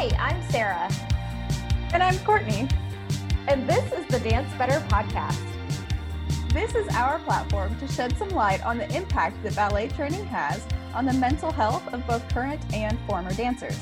[0.00, 0.90] Hi, I'm Sarah.
[1.92, 2.66] And I'm Courtney.
[3.48, 5.38] And this is the Dance Better podcast.
[6.54, 10.66] This is our platform to shed some light on the impact that ballet training has
[10.94, 13.78] on the mental health of both current and former dancers.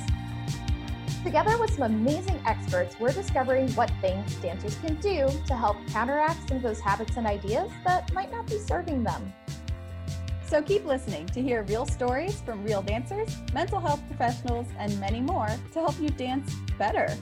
[1.23, 6.49] Together with some amazing experts, we're discovering what things dancers can do to help counteract
[6.49, 9.33] some of those habits and ideas that might not be serving them.
[10.49, 15.21] So keep listening to hear real stories from real dancers, mental health professionals, and many
[15.21, 17.15] more to help you dance better.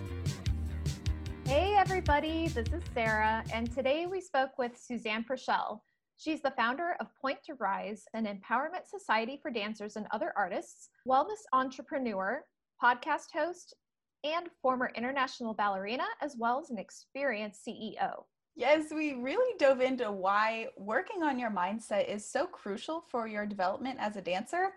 [1.44, 5.80] Hey, everybody, this is Sarah, and today we spoke with Suzanne Puerschel.
[6.16, 10.90] She's the founder of Pointe to Rise, an empowerment society for dancers and other artists,
[11.08, 12.44] wellness entrepreneur,
[12.80, 13.74] podcast host,
[14.22, 18.22] and former international ballerina, as well as an experienced CEO.
[18.58, 23.44] Yes, we really dove into why working on your mindset is so crucial for your
[23.44, 24.72] development as a dancer.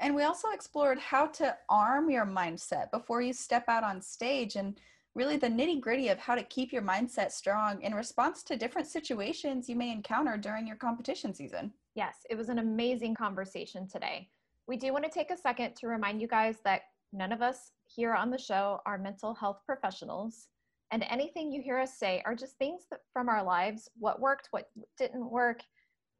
[0.00, 4.56] And we also explored how to arm your mindset before you step out on stage
[4.56, 4.80] and
[5.14, 8.88] really the nitty gritty of how to keep your mindset strong in response to different
[8.88, 11.70] situations you may encounter during your competition season.
[11.94, 14.30] Yes, it was an amazing conversation today.
[14.66, 17.72] We do want to take a second to remind you guys that none of us
[17.84, 20.46] here on the show are mental health professionals
[20.90, 24.48] and anything you hear us say are just things that from our lives what worked
[24.50, 25.60] what didn't work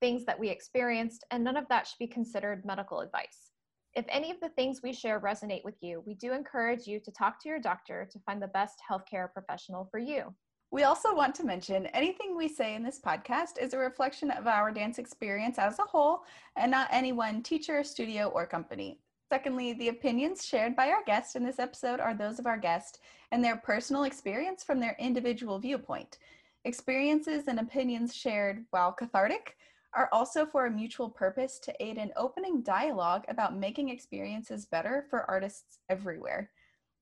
[0.00, 3.52] things that we experienced and none of that should be considered medical advice
[3.94, 7.10] if any of the things we share resonate with you we do encourage you to
[7.10, 10.34] talk to your doctor to find the best healthcare professional for you
[10.70, 14.46] we also want to mention anything we say in this podcast is a reflection of
[14.46, 16.24] our dance experience as a whole
[16.56, 19.00] and not any one teacher, studio, or company.
[19.28, 23.00] Secondly, the opinions shared by our guest in this episode are those of our guest
[23.30, 26.18] and their personal experience from their individual viewpoint.
[26.64, 29.56] Experiences and opinions shared, while cathartic,
[29.94, 35.04] are also for a mutual purpose to aid in opening dialogue about making experiences better
[35.10, 36.50] for artists everywhere.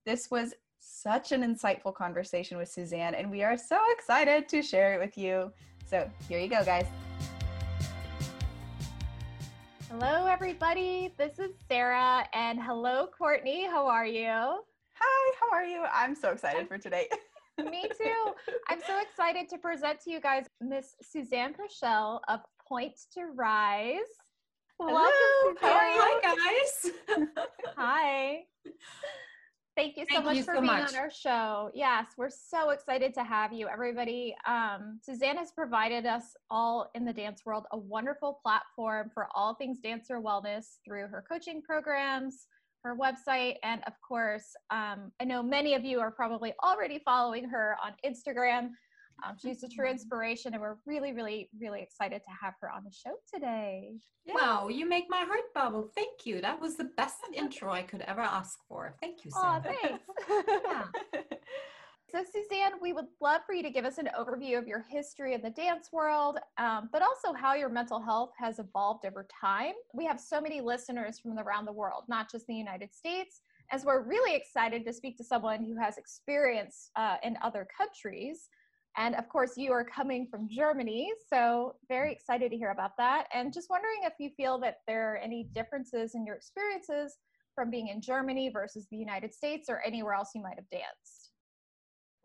[0.05, 4.95] This was such an insightful conversation with Suzanne, and we are so excited to share
[4.95, 5.53] it with you.
[5.85, 6.87] So, here you go, guys.
[9.89, 11.15] Hello, everybody.
[11.17, 13.67] This is Sarah, and hello, Courtney.
[13.67, 14.27] How are you?
[14.27, 15.85] Hi, how are you?
[15.93, 17.09] I'm so excited for today.
[17.59, 18.33] Me too.
[18.69, 23.99] I'm so excited to present to you guys Miss Suzanne Puerschel of Pointe to Rise.
[24.81, 25.71] Welcome, Suzanne.
[25.71, 27.27] Hi, guys.
[27.77, 28.39] Hi.
[29.77, 30.95] Thank you so Thank much you for so being much.
[30.95, 31.71] on our show.
[31.75, 34.35] Yes, we're so excited to have you, everybody.
[34.47, 39.55] Um, Suzanne has provided us all in the dance world a wonderful platform for all
[39.55, 42.47] things dancer wellness through her coaching programs,
[42.85, 47.47] her website, and of course, um, I know many of you are probably already following
[47.51, 48.71] her on Instagram.
[49.25, 52.85] Um, she's a true inspiration, and we're really, really, really excited to have her on
[52.85, 53.93] the show today.
[54.29, 55.91] Wow, you make my heart bubble.
[55.95, 56.41] Thank you.
[56.41, 58.95] That was the best intro I could ever ask for.
[59.01, 59.75] Thank you, Aw, Sarah.
[59.83, 60.05] thanks.
[60.65, 61.23] Yeah.
[62.09, 65.35] So, Suzanne, we would love for you to give us an overview of your history
[65.35, 69.73] in the dance world, um, but also how your mental health has evolved over time.
[69.93, 73.41] We have so many listeners from around the world, not just the United States,
[73.73, 78.49] as we're really excited to speak to someone who has experience uh, in other countries.
[78.99, 83.27] And of course, you are coming from Germany, so very excited to hear about that.
[83.35, 87.17] And just wondering if you feel that there are any differences in your experiences
[87.55, 91.31] from being in Germany versus the United States or anywhere else you might have danced.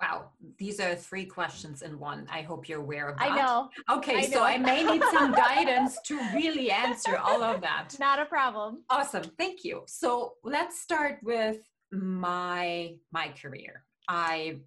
[0.02, 2.26] Wow, these are three questions in one.
[2.32, 3.32] I hope you're aware of that.
[3.32, 4.42] I know, Okay, I so.
[4.44, 7.96] I may need some guidance to really answer all of that.
[8.00, 8.84] not a problem.
[8.90, 9.84] Awesome, thank you.
[9.86, 11.58] So let's start with
[11.92, 13.84] my my career.
[14.08, 14.62] I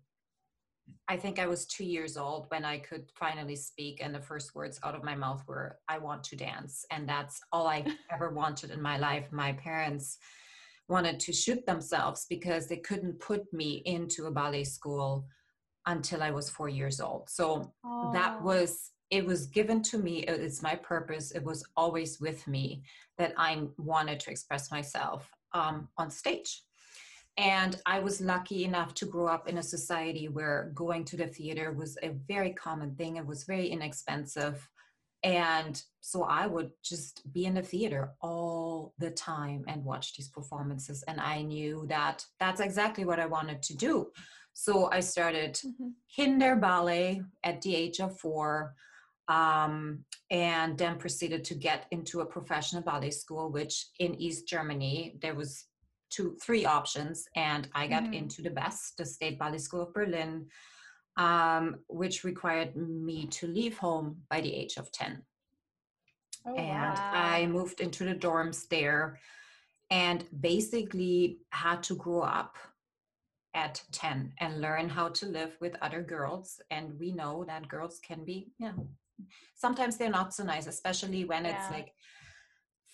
[1.09, 4.55] I think I was two years old when I could finally speak, and the first
[4.55, 6.85] words out of my mouth were, I want to dance.
[6.91, 9.31] And that's all I ever wanted in my life.
[9.31, 10.19] My parents
[10.89, 15.27] wanted to shoot themselves because they couldn't put me into a ballet school
[15.87, 17.29] until I was four years old.
[17.29, 17.73] So
[18.13, 18.45] that Oh.
[18.45, 22.83] was it was given to me it's my purpose it was always with me
[23.19, 26.63] that i wanted to express myself um, on stage
[27.37, 31.27] and i was lucky enough to grow up in a society where going to the
[31.27, 33.17] theater was a very common thing.
[33.17, 34.69] It was very inexpensive.
[35.23, 40.29] And so i would just be in the theater all the time and watch these
[40.29, 41.03] performances.
[41.09, 44.11] And i knew that that's exactly what i wanted to do.
[44.53, 45.93] So i started Mhm.
[46.17, 48.75] kinder ballet at the age of four
[49.29, 55.17] um, and then proceeded to get into a professional ballet school which in east germany
[55.23, 55.65] there was
[56.15, 58.15] two three options and i got Mhm.
[58.21, 60.47] into the best the state ballet school of berlin
[61.17, 61.65] um,
[62.01, 62.71] which required
[63.09, 65.23] me to leave home by the age of 10
[66.47, 67.11] Oh, and wow.
[67.13, 69.19] I moved into the dorms there
[69.91, 72.57] and basically had to grow up
[73.55, 76.61] at 10 and learn how to live with other girls.
[76.71, 78.73] And we know that girls can be, yeah,
[79.55, 81.53] sometimes they're not so nice, especially when yeah.
[81.53, 81.93] it's like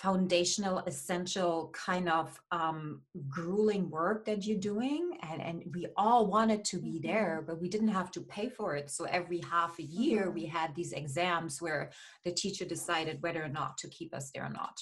[0.01, 6.65] foundational essential kind of um, grueling work that you're doing and, and we all wanted
[6.65, 7.47] to be there mm-hmm.
[7.47, 10.35] but we didn't have to pay for it so every half a year mm-hmm.
[10.35, 11.91] we had these exams where
[12.25, 14.81] the teacher decided whether or not to keep us there or not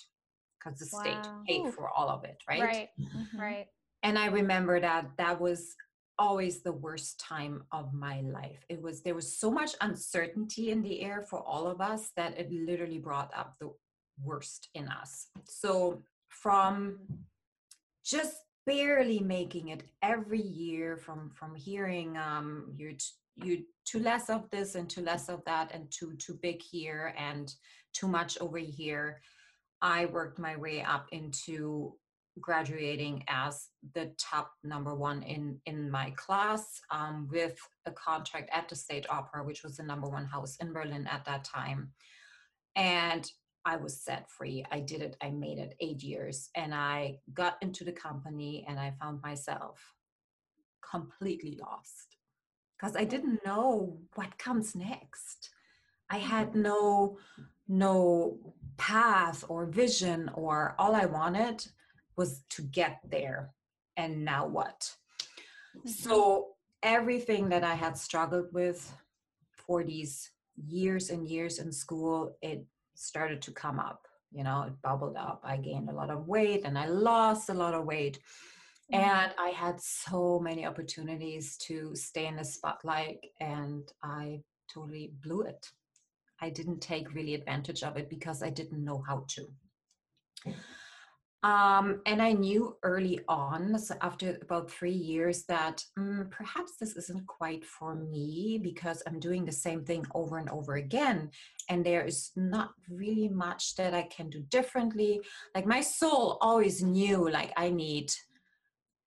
[0.56, 1.00] because the wow.
[1.00, 1.72] state paid Ooh.
[1.72, 3.40] for all of it right right mm-hmm.
[3.40, 3.66] right
[4.04, 5.74] and i remember that that was
[6.20, 10.80] always the worst time of my life it was there was so much uncertainty in
[10.82, 13.68] the air for all of us that it literally brought up the
[14.22, 15.28] worst in us.
[15.44, 16.98] So from
[18.04, 18.36] just
[18.66, 22.94] barely making it every year from from hearing um you
[23.36, 27.14] you too less of this and too less of that and too too big here
[27.16, 27.54] and
[27.94, 29.22] too much over here
[29.80, 31.94] i worked my way up into
[32.40, 38.68] graduating as the top number one in in my class um, with a contract at
[38.68, 41.90] the state opera which was the number one house in berlin at that time
[42.76, 43.30] and
[43.64, 44.64] I was set free.
[44.70, 45.16] I did it.
[45.22, 46.50] I made it eight years.
[46.54, 49.94] And I got into the company and I found myself
[50.88, 52.16] completely lost
[52.78, 55.50] because I didn't know what comes next.
[56.10, 56.62] I had mm-hmm.
[56.62, 57.18] no
[57.70, 58.38] no
[58.78, 61.66] path or vision or all I wanted
[62.16, 63.52] was to get there.
[63.98, 64.90] And now what?
[65.76, 65.88] Mm-hmm.
[65.88, 68.90] So everything that I had struggled with
[69.52, 72.64] for these years and years in school, it
[72.98, 75.40] started to come up you know it bubbled up.
[75.44, 78.18] I gained a lot of weight and i lost a lot of weight.
[78.92, 79.04] Mm-hmm.
[79.04, 84.40] and i had so many opportunities to stay in the spotlight and i
[84.72, 85.66] totally blew it.
[86.40, 90.54] I didn't take really advantage of it because i didn't know how to
[91.44, 96.96] um, and I knew early on, so after about three years, that um, perhaps this
[96.96, 101.30] isn't quite for me because I'm doing the same thing over and over again.
[101.70, 105.20] And there is not really much that I can do differently.
[105.54, 108.10] Like my soul always knew, like, I need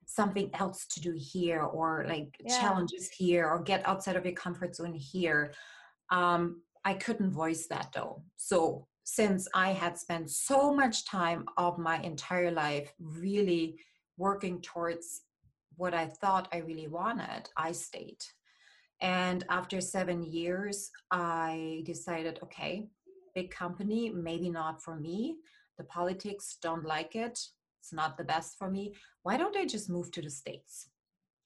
[0.06, 2.60] something else to do here, or like yeah.
[2.62, 5.54] challenges here, or get outside of your comfort zone here.
[6.12, 8.24] Um, I couldn't voice that though.
[8.38, 13.78] So since I had spent so much time of my entire life really
[14.18, 15.22] working towards
[15.78, 18.20] what I thought I really wanted, I stayed.
[19.02, 22.88] And after seven years, I decided okay,
[23.34, 25.38] big company, maybe not for me.
[25.78, 27.40] The politics don't like it.
[27.80, 28.94] It's not the best for me.
[29.24, 30.90] Why don't I just move to the States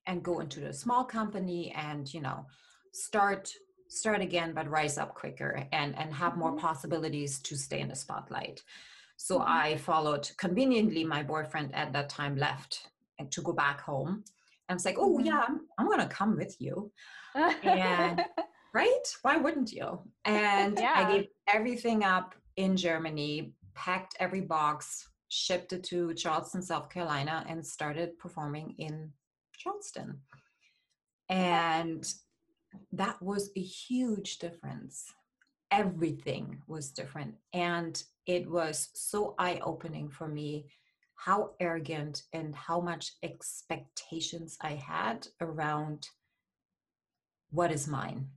[0.06, 2.46] and go into the small company and, you know,
[2.92, 3.50] start
[3.88, 6.60] start again but rise up quicker and and have more mm-hmm.
[6.60, 8.64] possibilities to stay in the spotlight
[9.18, 9.52] so mm-hmm.
[9.52, 12.90] i followed conveniently my boyfriend at that time left
[13.20, 14.24] and to go back home and
[14.70, 15.28] i was like oh mm-hmm.
[15.28, 16.92] yeah i'm, I'm gonna come with you
[17.36, 18.24] and
[18.74, 20.94] right why wouldn't you and yeah.
[20.96, 27.46] i gave everything up in germany packed every box shipped it to charleston south carolina
[27.48, 29.12] and started performing in
[29.58, 30.20] charleston
[31.30, 32.06] and
[32.92, 35.06] that was a huge difference.
[35.72, 37.36] Everything was different.
[37.54, 40.68] And it was so eye opening for me
[41.16, 46.10] how arrogant and how much expectations I had around
[47.52, 48.28] what is mine.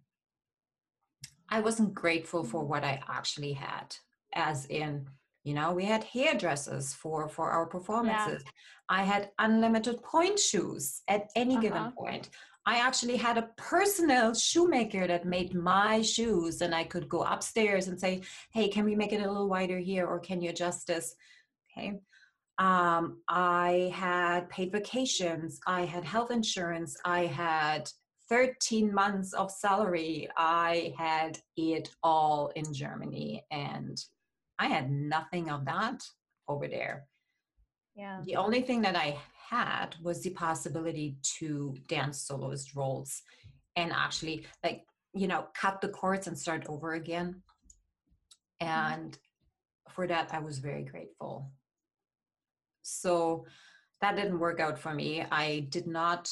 [1.51, 3.97] I wasn't grateful for what I actually had,
[4.35, 5.09] as in,
[5.45, 8.43] you know, we had hairdressers for for our performances.
[8.45, 8.51] Yeah.
[8.91, 11.63] I had unlimited pointe shoes at any uh-huh.
[11.63, 12.31] given point.
[12.69, 17.89] I actually had a personal shoemaker that made my shoes, and I could go upstairs
[17.89, 18.21] and say,
[18.53, 21.17] "Hey, can we make it a little wider here, or can you adjust this?"
[21.65, 21.99] Okay.
[22.59, 25.59] Um, I had paid vacations.
[25.67, 26.95] I had health insurance.
[27.07, 27.91] I had
[28.29, 30.29] 13 months of salary.
[30.37, 33.97] I had it all in Germany, and
[34.59, 36.03] I had nothing of that
[36.47, 37.09] over there.
[37.95, 38.21] Yeah.
[38.27, 43.23] The only thing that I had was the possibility to dance soloist roles
[43.77, 47.43] and actually like you know cut the cords and start over again.
[48.61, 48.95] Mm-hmm.
[48.95, 49.19] and
[49.95, 51.51] for that i was very grateful.
[52.83, 53.47] So
[54.01, 55.25] that didn't work out for me.
[55.31, 56.25] I did not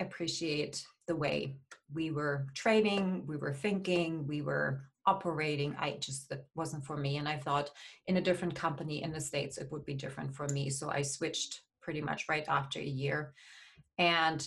[0.00, 1.56] appreciate the way
[1.92, 5.74] we were training we were thinking we were operating.
[5.78, 7.70] I just that wasn't for me and i thought
[8.08, 10.68] in a different company in the states it would be different for me.
[10.70, 13.32] So i switched pretty much right after a year.
[13.96, 14.46] And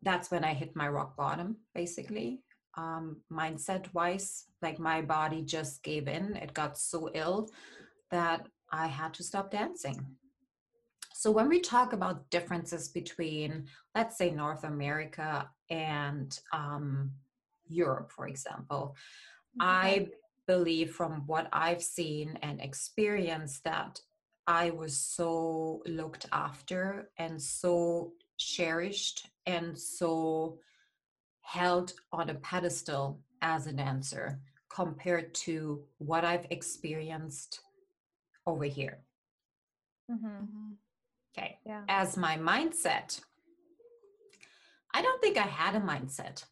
[0.00, 2.40] that's when I hit my rock bottom, basically.
[2.78, 6.34] Um, mindset wise, like my body just gave in.
[6.36, 7.50] It got so ill
[8.10, 9.98] that I had to stop dancing.
[11.12, 17.10] So when we talk about differences between, let's say, North America and um,
[17.66, 18.96] Europe, for example,
[19.60, 20.08] I
[20.46, 24.00] believe from what I've seen and experienced that
[24.48, 30.58] I was so looked after and so cherished and so
[31.42, 34.40] held on a pedestal as a dancer
[34.70, 37.60] compared to what I've experienced
[38.46, 38.98] over here.
[40.10, 40.26] Mm-hmm.
[40.26, 40.72] mm-hmm.
[41.36, 41.58] Okay.
[41.66, 41.82] Yeah.
[41.86, 43.20] As my mindset,
[44.94, 46.42] I don't think I had a mindset,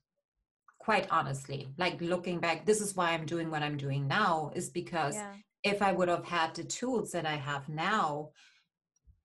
[0.79, 1.69] quite honestly.
[1.79, 5.33] Like looking back, this is why I'm doing what I'm doing now, is because yeah.
[5.67, 8.31] If I would have had the tools that I have now,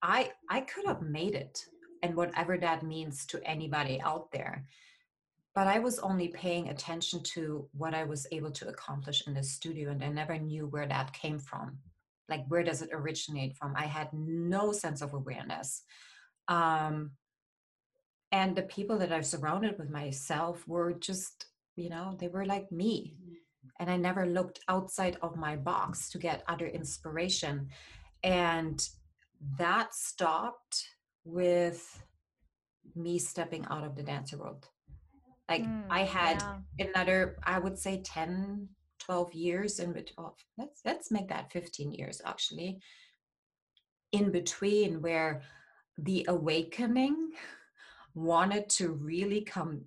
[0.02, 1.64] I I could have made it
[2.02, 4.66] and whatever that means to anybody out there.
[5.54, 9.44] But I was only paying attention to what I was able to accomplish in the
[9.44, 11.78] studio, and I never knew where that came from.
[12.28, 13.76] Like where does it originate from?
[13.76, 15.84] I had no sense of awareness.
[16.48, 17.12] Um,
[18.32, 22.72] and the people that i've surrounded with myself were just you know they were like
[22.72, 23.16] me
[23.82, 27.68] and i never looked outside of my box to get other inspiration
[28.24, 28.88] and
[29.58, 30.88] that stopped
[31.26, 32.04] with
[32.96, 34.68] me stepping out of the dancer world
[35.50, 36.42] like mm, i had
[36.78, 36.88] yeah.
[36.88, 38.70] another i would say 10
[39.00, 42.80] 12 years in between oh, let's let's make that 15 years actually
[44.12, 45.42] in between where
[45.98, 47.32] the awakening
[48.14, 49.82] wanted to really come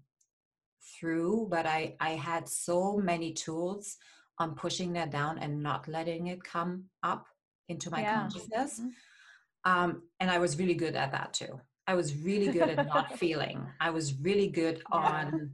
[1.04, 3.98] through but i i had so many tools
[4.38, 7.26] on pushing that down and not letting it come up
[7.68, 8.20] into my yeah.
[8.20, 9.70] consciousness mm-hmm.
[9.70, 13.18] um, and i was really good at that too i was really good at not
[13.22, 15.50] feeling i was really good on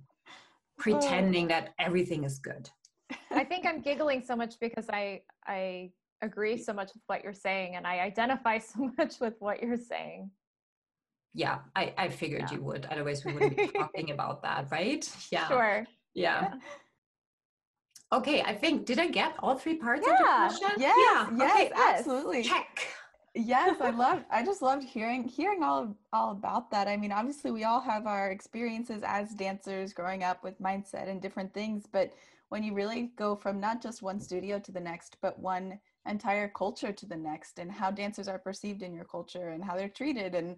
[0.79, 2.71] pretending that everything is good
[3.31, 5.91] I think I'm giggling so much because I I
[6.23, 9.77] agree so much with what you're saying and I identify so much with what you're
[9.77, 10.31] saying.
[11.35, 12.57] Yeah, I, I figured yeah.
[12.57, 12.87] you would.
[12.91, 15.09] Otherwise we wouldn't be talking about that, right?
[15.31, 15.49] Yeah.
[15.49, 15.87] Sure.
[16.15, 16.43] Yeah.
[16.43, 16.55] yeah.
[18.13, 20.15] Okay, I think did I get all three parts yeah.
[20.15, 20.69] of your question?
[20.79, 21.37] Yes, yeah.
[21.39, 22.43] Yes, okay, absolutely.
[22.43, 22.89] Check.
[23.37, 26.89] Yes, I love I just loved hearing hearing all all about that.
[26.89, 31.23] I mean, obviously we all have our experiences as dancers growing up with mindset and
[31.23, 32.13] different things, but
[32.49, 36.49] when you really go from not just one studio to the next, but one entire
[36.49, 39.89] culture to the next and how dancers are perceived in your culture and how they're
[39.89, 40.57] treated and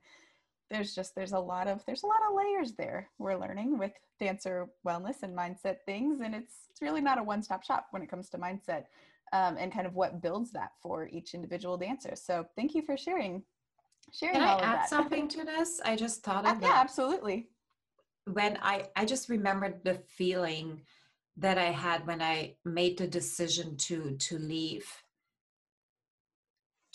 [0.73, 3.93] there's just there's a lot of there's a lot of layers there we're learning with
[4.19, 8.09] dancer wellness and mindset things and it's it's really not a one-stop shop when it
[8.09, 8.85] comes to mindset
[9.33, 12.15] um, and kind of what builds that for each individual dancer.
[12.15, 13.43] So thank you for sharing
[14.13, 14.89] sharing Can I add that.
[14.89, 15.81] something to this?
[15.85, 17.49] I just thought of uh, yeah absolutely.
[18.25, 20.83] When i i just remembered the feeling
[21.39, 24.87] that I had when I made the decision to to leave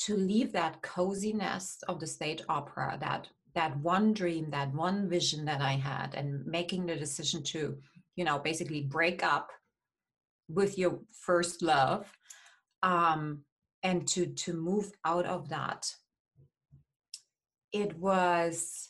[0.05, 5.45] to leave that coziness of the stage opera that that one dream that one vision
[5.45, 7.77] that I had and making the decision to
[8.15, 9.49] you know basically break up
[10.47, 12.05] with your first love
[12.83, 13.41] um
[13.83, 15.91] and to to move out of that
[17.73, 18.89] it was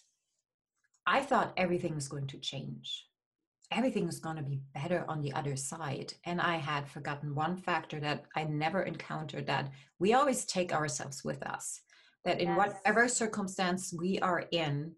[1.06, 3.08] I thought everything was going to change
[3.72, 6.14] everything is going to be better on the other side.
[6.26, 11.24] And I had forgotten one factor that I never encountered that we always take ourselves
[11.24, 11.82] with us.
[12.26, 12.58] That in yes.
[12.58, 14.94] whatever circumstance we are in,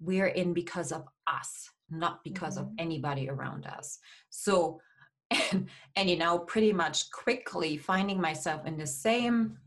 [0.00, 2.68] we're in because of us, not because mm-hmm.
[2.68, 3.98] of anybody around us.
[4.30, 4.80] So,
[5.52, 9.58] and, and you know, pretty much quickly finding myself in the same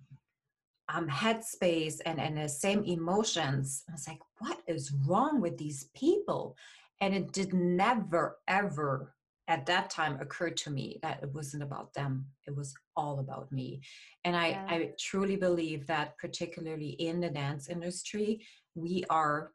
[0.90, 3.84] um, headspace and, and the same emotions.
[3.90, 6.58] I was like, what is wrong with these people?
[7.02, 9.14] And it did never, ever
[9.48, 12.26] at that time occurred to me that it wasn't about them.
[12.48, 13.82] It was all about me.
[14.24, 14.66] And I, yeah.
[14.70, 18.46] I truly believe that particularly in the dance industry,
[18.76, 19.52] we are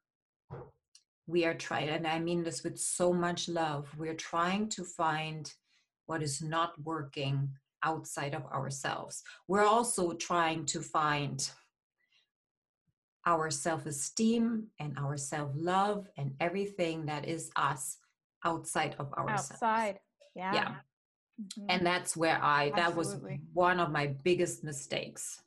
[1.28, 5.52] we are trying and i mean this with so much love we're trying to find
[6.06, 7.48] what is not working
[7.82, 11.50] outside of ourselves we're also trying to find
[13.26, 17.98] our self esteem and our self love and everything that is us
[18.44, 19.52] outside of ourselves.
[19.52, 20.00] Outside.
[20.34, 20.54] Yeah.
[20.54, 20.74] Yeah.
[21.40, 21.66] Mm-hmm.
[21.68, 23.32] And that's where I, that Absolutely.
[23.32, 25.42] was one of my biggest mistakes.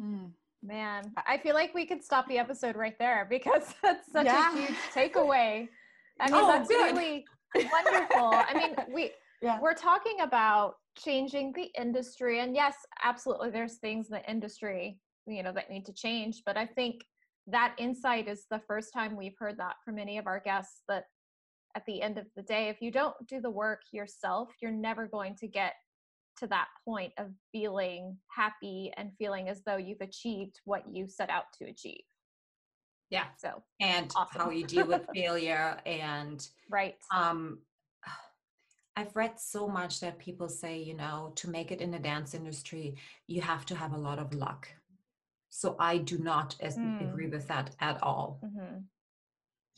[0.00, 0.32] Mm.
[0.62, 4.52] Man, I feel like we could stop the episode right there because that's such yeah.
[4.52, 5.68] a huge takeaway.
[6.20, 6.96] I mean, oh, that's good.
[6.96, 8.32] really wonderful.
[8.34, 9.60] I mean, we yeah.
[9.60, 15.44] we're talking about changing the industry, and yes, absolutely, there's things in the industry you
[15.44, 16.42] know that need to change.
[16.44, 17.02] But I think
[17.46, 21.04] that insight is the first time we've heard that from any of our guests that
[21.76, 25.06] at the end of the day if you don't do the work yourself you're never
[25.06, 25.74] going to get
[26.38, 31.30] to that point of feeling happy and feeling as though you've achieved what you set
[31.30, 32.02] out to achieve
[33.10, 33.24] Yeah.
[33.38, 34.42] So and Awesome.
[34.42, 36.96] how you deal with failure and right.
[37.10, 37.58] um
[38.96, 42.34] I've read so much that people say, you know, to make it in the dance
[42.34, 42.96] industry,
[43.28, 44.68] you have to have a lot of luck.
[45.50, 47.00] So I do not Mm.
[47.08, 48.40] agree with that at all.
[48.42, 48.78] hmm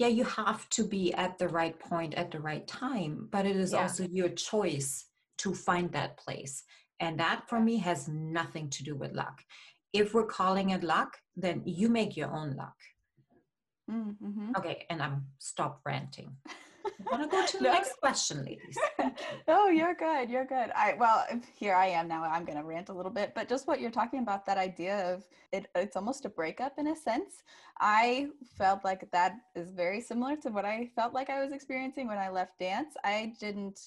[0.00, 3.57] Yeah, you have to be at the right point at the right time, but it
[3.57, 3.83] is Yeah.
[3.83, 5.04] also your choice
[5.42, 6.64] to find that place.
[7.00, 9.45] And that for me has nothing to do with luck.
[9.92, 12.78] If we're calling it luck, then you make your own luck.
[13.90, 14.52] Mm-hmm.
[14.57, 16.37] Okay, and I'm stop ranting.
[16.87, 17.72] I want to go to the No.
[17.72, 18.78] next question, ladies.
[19.49, 20.30] oh, you're good.
[20.30, 20.70] You're good.
[20.75, 22.22] I well, here I am now.
[22.25, 25.25] I'm gonna rant a little bit, but just what you're talking about, that idea of
[25.52, 27.42] it, it's almost a breakup in a sense.
[27.80, 32.06] I felt like that is very similar to what I felt like I was experiencing
[32.08, 32.94] when I left dance.
[33.04, 33.80] I didn't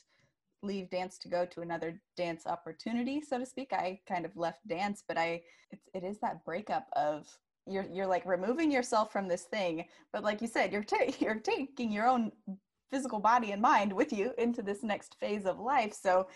[0.62, 3.74] leave dance to go to another dance opportunity, so to speak.
[3.74, 7.28] I kind of left dance, but I it's, it is that breakup of
[7.66, 11.36] you're you're like removing yourself from this thing, but like you said, you're ta- you're
[11.36, 12.32] taking your own
[12.94, 15.94] physical body and mind with you into this next phase of life.
[15.94, 16.28] So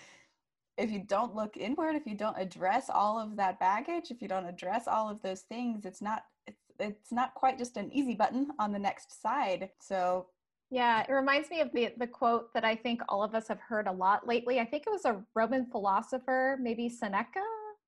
[0.75, 4.27] if you don't look inward, if you don't address all of that baggage, if you
[4.27, 8.15] don't address all of those things, it's not it's it's not quite just an easy
[8.15, 9.69] button on the next side.
[9.79, 10.27] So
[10.71, 13.59] Yeah, it reminds me of the the quote that I think all of us have
[13.59, 14.59] heard a lot lately.
[14.59, 17.43] I think it was a Roman philosopher, maybe Seneca.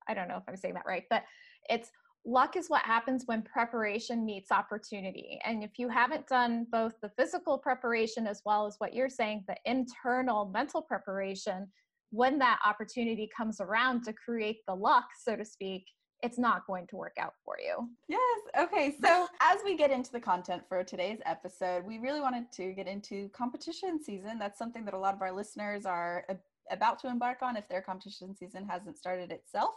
[0.08, 1.24] I don't know if I'm saying that right, but
[1.68, 1.90] it's
[2.24, 5.38] luck is what happens when preparation meets opportunity.
[5.44, 9.44] And if you haven't done both the physical preparation as well as what you're saying,
[9.48, 11.68] the internal mental preparation,
[12.10, 15.84] when that opportunity comes around to create the luck, so to speak,
[16.22, 17.88] it's not going to work out for you.
[18.08, 18.40] Yes.
[18.58, 18.94] Okay.
[19.02, 22.86] So, as we get into the content for today's episode, we really wanted to get
[22.86, 24.38] into competition season.
[24.38, 26.26] That's something that a lot of our listeners are
[26.70, 29.74] about to embark on if their competition season hasn't started itself.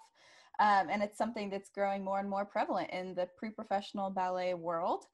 [0.60, 4.54] Um, and it's something that's growing more and more prevalent in the pre professional ballet
[4.54, 5.06] world.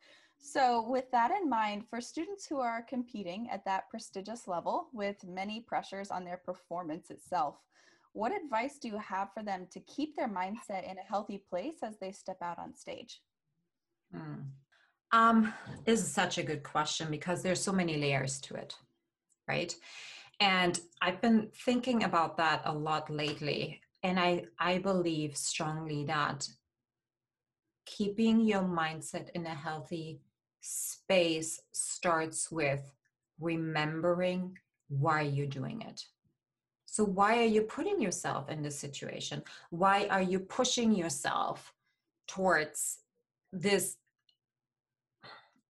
[0.42, 5.18] So, with that in mind, for students who are competing at that prestigious level with
[5.26, 7.56] many pressures on their performance itself,
[8.14, 11.78] what advice do you have for them to keep their mindset in a healthy place
[11.84, 13.22] as they step out on stage?
[14.14, 14.42] Hmm.
[15.12, 15.54] Um,
[15.86, 18.76] this is such a good question because there's so many layers to it,
[19.48, 19.76] right?
[20.40, 23.82] And I've been thinking about that a lot lately.
[24.04, 26.48] And I, I believe strongly that
[27.86, 30.22] keeping your mindset in a healthy
[30.62, 32.94] space starts with
[33.40, 34.58] remembering
[34.90, 36.06] why you're doing it.
[36.86, 39.44] So, why are you putting yourself in this situation?
[39.70, 41.74] Why are you pushing yourself
[42.28, 43.00] towards
[43.54, 43.98] this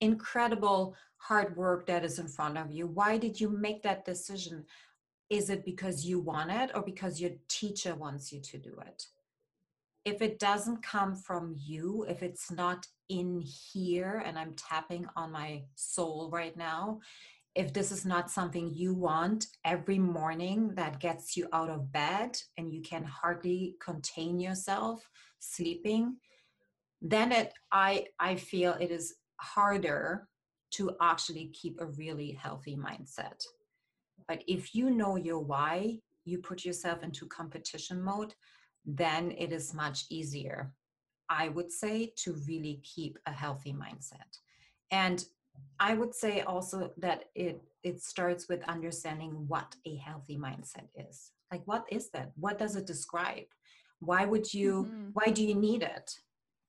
[0.02, 2.88] incredible hard work that is in front of you?
[2.88, 4.66] Why did you make that decision?
[5.30, 9.06] Is it because you want it or because your teacher wants you to do it?
[10.06, 15.32] If it doesn't come from you, if it's not in here, and I'm tapping on
[15.32, 17.00] my soul right now,
[17.56, 22.38] if this is not something you want every morning that gets you out of bed
[22.58, 26.18] and you can hardly contain yourself sleeping,
[27.02, 30.28] then it I I feel it is harder
[30.72, 33.44] to actually keep a really healthy mindset.
[34.30, 38.36] But if you know your why, you put yourself into competition mode,
[38.86, 40.72] then it is much easier,
[41.28, 44.32] I would say, to really keep a healthy mindset.
[44.92, 45.26] And
[45.80, 51.32] I would say also that it it starts with understanding what a healthy mindset is.
[51.52, 52.32] Like what is that?
[52.36, 53.50] What does it describe?
[54.00, 55.12] Why would you Mhm.
[55.14, 56.08] why do you need it?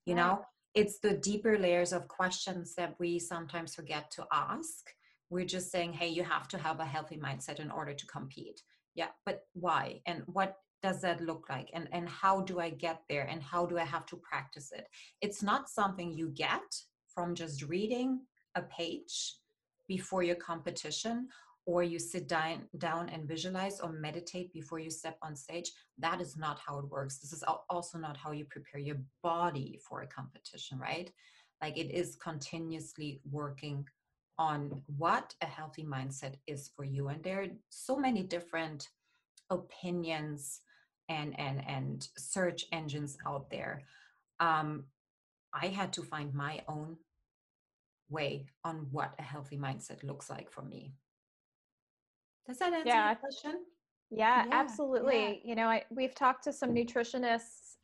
[0.06, 4.94] You know, it's the deeper layers of questions that we sometimes forget to ask.
[5.30, 8.62] We're just saying, hey, you have to have a healthy mindset in order to compete.
[8.94, 10.02] Yeah, but why?
[10.06, 11.70] And what does that look like?
[11.72, 13.26] And and how do I get there?
[13.30, 14.88] And how do I have to practice it?
[15.20, 16.68] It's not something you get
[17.14, 18.20] from just reading
[18.56, 19.36] a page
[19.86, 21.28] before your competition
[21.66, 26.20] or you sit down, down and visualize or meditate before you step on stage that
[26.20, 30.02] is not how it works this is also not how you prepare your body for
[30.02, 31.10] a competition right
[31.62, 33.84] like it is continuously working
[34.40, 38.88] on what a healthy mindset is for you and there are so many different
[39.50, 40.62] opinions
[41.10, 43.82] and and and search engines out there
[44.40, 44.84] um
[45.52, 46.96] i had to find my own
[48.08, 50.94] way on what a healthy mindset looks like for me
[52.48, 53.08] does that answer Yeah.
[53.08, 53.56] your question
[54.10, 55.42] Yeah, Yeah, absolutely.
[55.44, 57.76] You know, I, we've talked to some nutritionists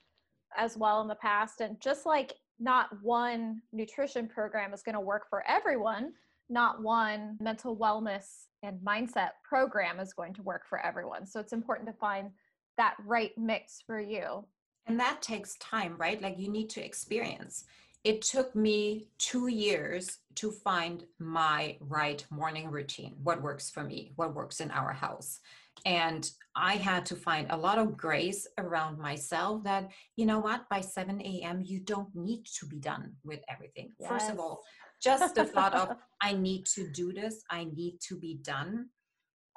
[0.57, 5.01] as well in the past, and just like not one nutrition program is going to
[5.01, 6.15] work for everyone,
[6.49, 8.27] not one mental wellness
[8.63, 11.27] and mindset program is going to work for everyone.
[11.27, 12.31] So it's important to find
[12.77, 14.45] that right mix for you.
[14.87, 17.65] and that takes time right like you need to experience
[18.05, 24.13] it took me two years to find my right morning routine what works for me
[24.17, 25.41] what works in our house
[25.85, 30.69] and i had to find a lot of grace around myself that you know what
[30.69, 34.09] by 7 a.m you don't need to be done with everything yes.
[34.09, 34.63] first of all
[35.03, 38.87] just the thought of i need to do this i need to be done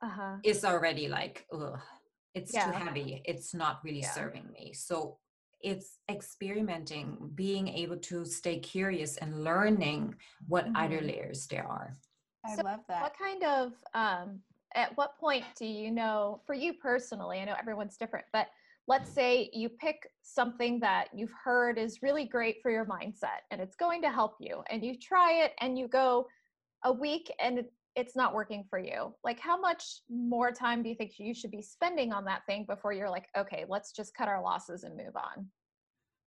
[0.04, 0.36] uh-huh.
[0.43, 1.80] is already like ugh,
[2.34, 2.65] it's yeah.
[2.65, 4.12] too heavy it's not really yeah.
[4.12, 5.17] serving me so
[5.62, 10.15] it's experimenting being able to stay curious and learning
[10.47, 10.75] what mm-hmm.
[10.78, 11.97] other layers there are
[12.45, 14.39] i so love that what kind of um
[14.75, 18.47] at what point do you know for you personally i know everyone's different but
[18.89, 23.62] let's say you pick something that you've heard is really great for your mindset and
[23.62, 26.25] it's going to help you and you try it and you go
[26.84, 27.63] a week and
[27.95, 31.52] it's not working for you like how much more time do you think you should
[31.52, 34.97] be spending on that thing before you're like okay let's just cut our losses and
[34.97, 35.47] move on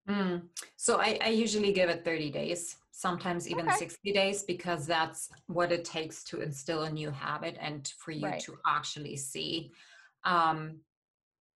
[0.09, 0.41] mm.
[0.77, 3.77] so I, I, usually give it 30 days sometimes even okay.
[3.77, 8.27] 60 days because that's what it takes to instill a new habit and for you
[8.27, 8.41] right.
[8.41, 9.71] to actually see
[10.25, 10.77] um,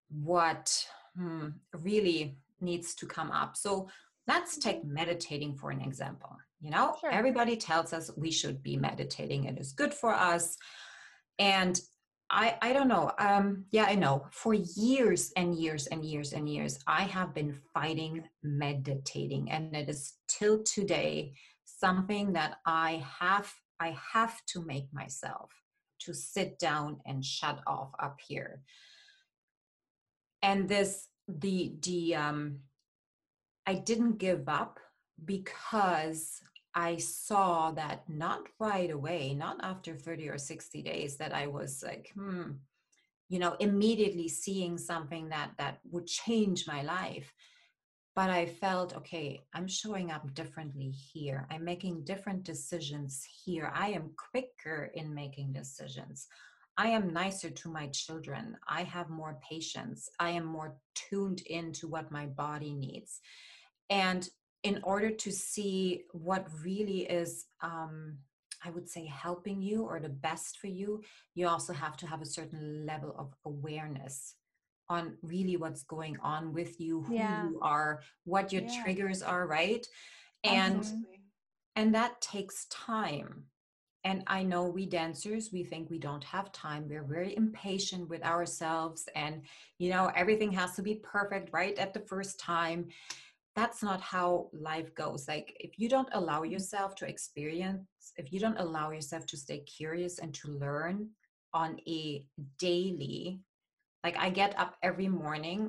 [0.10, 0.88] what
[1.18, 3.58] hmm, really needs to come up.
[3.58, 3.90] So
[4.28, 6.96] let's take meditating for an example you know?
[7.00, 7.12] Sure.
[7.12, 10.58] everybody tells us we should be meditating it is good for us.
[11.40, 11.80] And
[12.30, 14.26] i i don't know um yeah i know.
[14.32, 19.88] For years and years and years and years i have been fighting meditating and it
[19.88, 25.52] is till today something that i have i have to make myself
[26.00, 28.62] to sit down and shut off up here
[30.48, 32.60] and this the the um
[33.66, 34.80] i didn't give up
[35.24, 36.42] because
[36.78, 41.84] I saw that not right away, not after 30 or 60 days, that I was
[41.84, 42.52] like, hmm,
[43.30, 47.34] you know, immediately seeing something that that would change my life.
[48.16, 51.48] But I felt, okay, I'm showing up differently here.
[51.50, 53.72] I'm making different decisions here.
[53.74, 56.28] I am quicker in making decisions.
[56.78, 58.56] I am nicer to my children.
[58.68, 60.10] I have more patience.
[60.20, 63.20] I am more tuned into what my body needs.
[63.90, 64.28] And
[64.64, 68.18] in order to see what really is um,
[68.64, 71.02] i would say helping you or the best for you
[71.36, 74.36] you also have to have a certain level of awareness
[74.90, 77.44] on really what's going on with you who yeah.
[77.44, 78.84] you are what your yeah.
[78.84, 79.86] triggers are right
[80.44, 81.22] and Absolutely.
[81.76, 83.44] and that takes time
[84.08, 86.88] and i know we dancers we think we don't have time.
[86.88, 89.42] We're very impatient with ourselves and
[89.80, 92.88] you know everything has to be perfect right at the first time.
[93.58, 95.28] That's not how life goes.
[95.28, 96.54] Like if you don't allow mm-hmm.
[96.54, 101.10] yourself to experience if you don't allow yourself to stay curious and to learn
[101.54, 102.26] on a
[102.60, 103.40] daily
[104.04, 105.62] like i get up every morning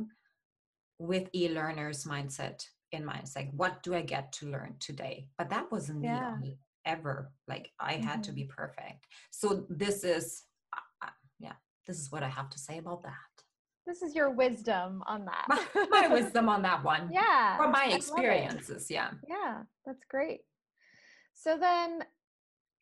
[1.11, 2.59] with a learner's mindset
[2.93, 3.23] in mind.
[3.25, 5.29] It's like what do i get to learn today?
[5.39, 6.37] But that wasn't yeah.
[6.41, 8.03] me ever like i mm-hmm.
[8.03, 8.61] had to be mm-hmm.
[8.63, 10.43] perfect so this is
[10.77, 11.53] uh, uh, yeah
[11.87, 13.13] this is what i have to say about that
[13.89, 15.47] this is your wisdom on that.
[15.49, 17.09] my, my wisdom on that one.
[17.13, 17.57] Yeah.
[17.57, 18.89] From my experiences.
[18.91, 19.13] Yeah.
[19.27, 20.41] Yeah, that's great.
[21.33, 22.05] So then,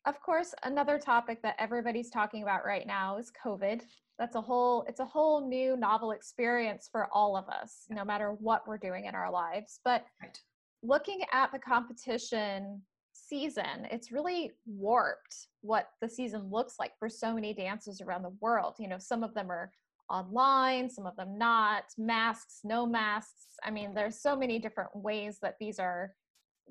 [0.05, 3.81] of course, another topic that everybody's talking about right now is COVID.
[4.19, 8.35] That's a whole it's a whole new novel experience for all of us, no matter
[8.39, 9.79] what we're doing in our lives.
[9.85, 10.37] But right.
[10.83, 12.81] looking at the competition
[13.27, 18.35] season, it's really warped what the season looks like for so many dancers around the
[18.41, 18.75] world.
[18.79, 19.71] You know, some of them are
[20.09, 23.55] online, some of them not, masks, no masks.
[23.63, 26.13] I mean, there's so many different ways that these are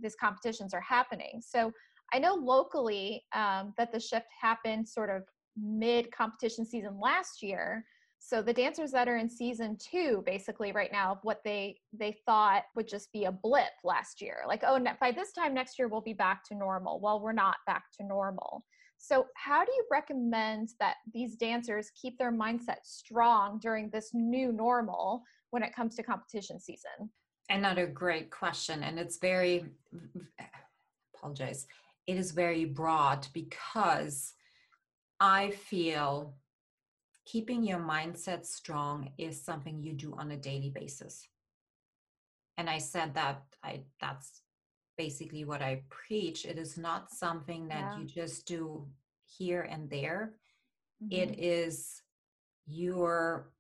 [0.01, 1.41] these competitions are happening.
[1.41, 1.73] So
[2.13, 5.23] I know locally um, that the shift happened sort of
[5.57, 7.85] mid competition season last year.
[8.27, 12.17] So the dancers that are in season two, basically right now, of what they they
[12.27, 15.87] thought would just be a blip last year, like oh, by this time next year
[15.87, 16.99] we'll be back to normal.
[16.99, 18.65] Well, we're not back to normal.
[18.99, 24.51] So, how do you recommend that these dancers keep their mindset strong during this new
[24.51, 27.09] normal when it comes to competition season?
[27.49, 28.83] Another great question.
[28.83, 29.67] And it's very,
[31.15, 31.69] apologize,
[32.09, 34.33] it is very broad because
[35.21, 36.35] I feel
[37.27, 41.29] keeping your mindset strong is something you do on a daily basis.
[42.57, 44.43] And I said that I that's
[44.97, 46.47] basically what I preach.
[46.47, 47.99] It is not something that yeah.
[47.99, 48.87] you just do
[49.27, 50.37] here and there.
[51.03, 51.21] Mm-hmm.
[51.21, 52.01] It is
[52.67, 53.51] your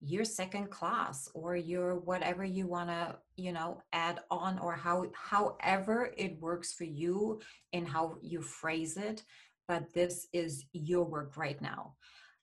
[0.00, 5.06] your second class or your whatever you want to you know add on or how
[5.14, 7.40] however it works for you
[7.72, 9.22] and how you phrase it
[9.68, 11.94] but this is your work right now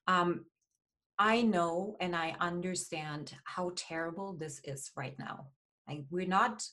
[0.07, 0.45] um,
[1.19, 5.47] i know and i understand how terrible this is right now.
[5.87, 6.63] Like we're not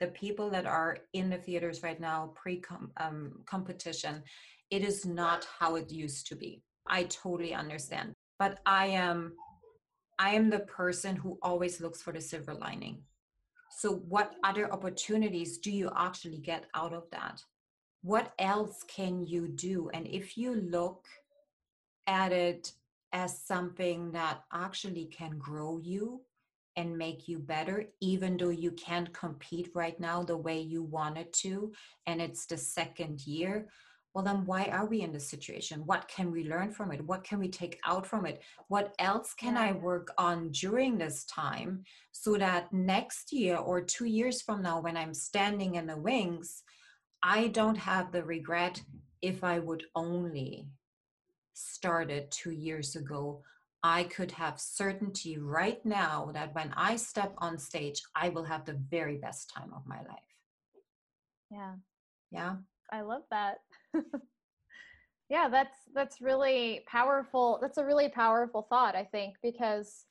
[0.00, 2.62] the people that are in the theaters right now pre
[2.98, 4.22] um, competition
[4.70, 6.62] it is not how it used to be.
[6.86, 9.32] I totally understand but i am
[10.18, 13.02] i am the person who always looks for the silver lining.
[13.78, 17.42] So what other opportunities do you actually get out of that?
[18.02, 19.90] What else can you do?
[19.92, 21.06] And if you look
[22.06, 22.72] at it
[23.14, 26.20] as something that actually can grow you
[26.76, 31.32] and make you better, even though you can't compete right now the way you wanted
[31.32, 31.72] to,
[32.06, 33.68] and it's the second year,
[34.12, 35.86] well, then why are we in this situation?
[35.86, 37.04] What can we learn from it?
[37.04, 38.42] What can we take out from it?
[38.68, 44.06] What else can I work on during this time so that next year or two
[44.06, 46.62] years from now, when I'm standing in the wings,
[47.22, 48.82] I don't have the regret
[49.22, 50.68] if I would only
[51.64, 53.42] started two years ago
[53.84, 58.64] I could have certainty right now that when I step on stage, I will have
[58.64, 60.32] the very best time of my life.
[61.50, 61.74] Yeah.
[62.30, 62.56] Yeah.
[62.90, 63.58] I love that.
[65.28, 67.58] yeah, that's that's really powerful.
[67.60, 70.06] That's a really powerful thought, I think, because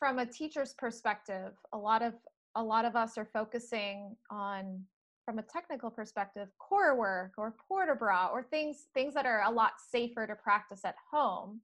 [0.00, 2.14] from a teacher's perspective, a lot of
[2.56, 4.82] a lot of us are focusing on
[5.24, 9.42] from a technical perspective core work or port de bras or things things that are
[9.42, 11.60] a lot safer to practice at home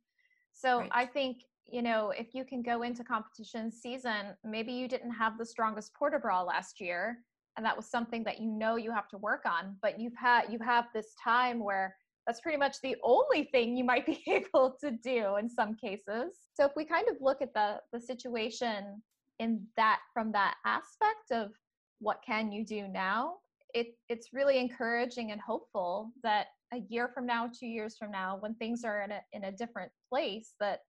[0.59, 0.91] so right.
[0.93, 5.39] I think, you know, if you can go into competition season, maybe you didn't have
[5.39, 7.19] the strongest port de bras last year,
[7.57, 10.45] and that was something that you know you have to work on, but you've had
[10.51, 11.95] you have this time where
[12.27, 16.35] that's pretty much the only thing you might be able to do in some cases.
[16.55, 19.03] So if we kind of look at the the situation
[19.39, 21.53] in that from that aspect of
[22.01, 23.35] what can you do now,
[23.79, 28.37] it it's really encouraging and hopeful that a year from now, two years from now,
[28.41, 30.81] when things are in a in a different place, that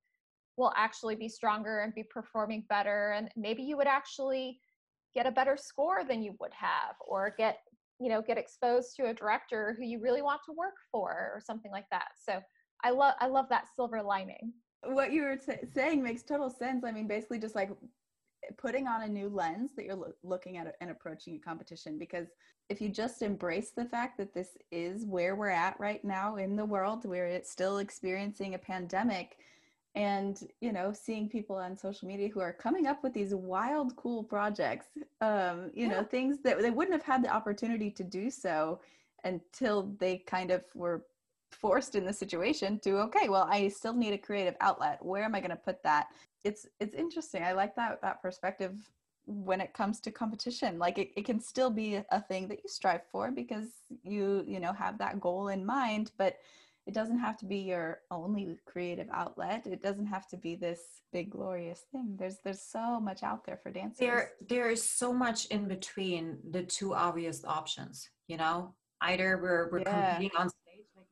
[0.57, 4.59] we'll actually be stronger and be performing better, and maybe you would actually
[5.15, 7.59] get a better score than you would have, or get
[7.99, 11.41] you know get exposed to a director who you really want to work for, or
[11.45, 12.09] something like that.
[12.21, 12.41] So
[12.83, 14.53] I love I love that silver lining.
[14.83, 16.83] What you were t- saying makes total sense.
[16.85, 17.69] I mean, basically, just like
[18.57, 22.27] putting on a new lens that you're lo- looking at and approaching a competition because
[22.69, 26.55] if you just embrace the fact that this is where we're at right now in
[26.55, 29.37] the world where it's still experiencing a pandemic
[29.95, 33.95] and you know seeing people on social media who are coming up with these wild
[33.95, 34.87] cool projects
[35.21, 35.93] um you yeah.
[35.93, 38.79] know things that they wouldn't have had the opportunity to do so
[39.23, 41.05] until they kind of were
[41.51, 45.03] forced in the situation to okay well i still need a creative outlet.
[45.03, 46.07] Where am i going to put that?
[46.43, 47.43] It's it's interesting.
[47.43, 48.75] I like that that perspective
[49.25, 50.79] when it comes to competition.
[50.79, 53.67] Like it, it can still be a thing that you strive for because
[54.03, 56.37] you you know have that goal in mind but
[56.87, 59.67] it doesn't have to be your only creative outlet.
[59.67, 60.81] It doesn't have to be this
[61.13, 62.15] big glorious thing.
[62.17, 63.99] There's there's so much out there for dancers.
[63.99, 68.73] There there is so much in between the two obvious options you know?
[69.01, 70.13] Either we're, we're yeah.
[70.13, 70.49] competing on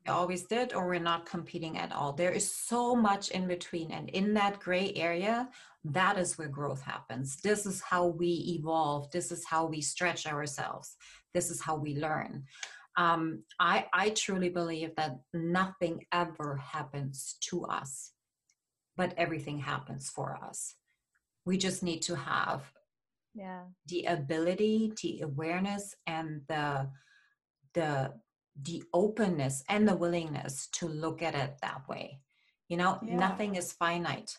[0.08, 2.12] always did or we're not competing at all.
[2.12, 5.48] There is so much in between and in that gray area
[5.84, 7.40] that is where growth happens.
[7.40, 9.10] This is how we evolve.
[9.10, 10.96] This is how we stretch ourselves.
[11.32, 12.44] This is how we learn.
[12.96, 18.12] Um, I, I truly believe that nothing ever happens to us
[18.98, 20.74] but everything happens for us.
[21.46, 22.62] We just need to have
[23.32, 23.62] yeah.
[23.86, 26.90] the ability the awareness and the
[27.74, 28.12] the
[28.62, 32.20] the openness and the willingness to look at it that way.
[32.68, 33.16] You know, yeah.
[33.16, 34.36] nothing is finite,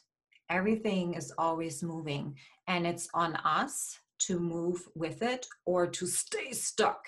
[0.50, 2.36] everything is always moving,
[2.68, 7.06] and it's on us to move with it or to stay stuck.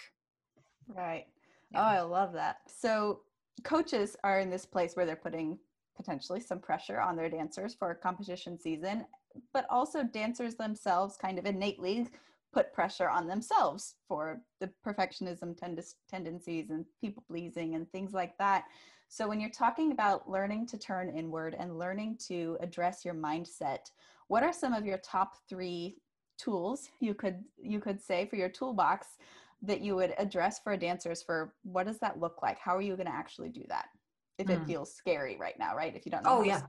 [0.87, 1.25] Right.
[1.71, 1.81] Yeah.
[1.81, 2.57] Oh, I love that.
[2.67, 3.21] So,
[3.63, 5.57] coaches are in this place where they're putting
[5.95, 9.05] potentially some pressure on their dancers for competition season,
[9.53, 12.07] but also dancers themselves kind of innately
[12.53, 18.37] put pressure on themselves for the perfectionism tend- tendencies and people pleasing and things like
[18.37, 18.65] that.
[19.07, 23.91] So, when you're talking about learning to turn inward and learning to address your mindset,
[24.27, 25.97] what are some of your top three
[26.37, 29.07] tools you could you could say for your toolbox
[29.61, 32.57] that you would address for dancers for what does that look like?
[32.57, 33.87] How are you going to actually do that?
[34.39, 34.67] If it mm.
[34.67, 35.95] feels scary right now, right?
[35.95, 36.39] If you don't know.
[36.39, 36.61] Oh yeah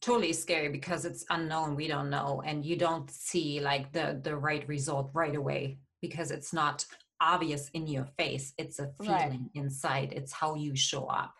[0.00, 4.36] totally scary because it's unknown we don't know and you don't see like the the
[4.36, 6.84] right result right away because it's not
[7.20, 9.40] obvious in your face it's a feeling right.
[9.54, 11.34] inside it's how you show up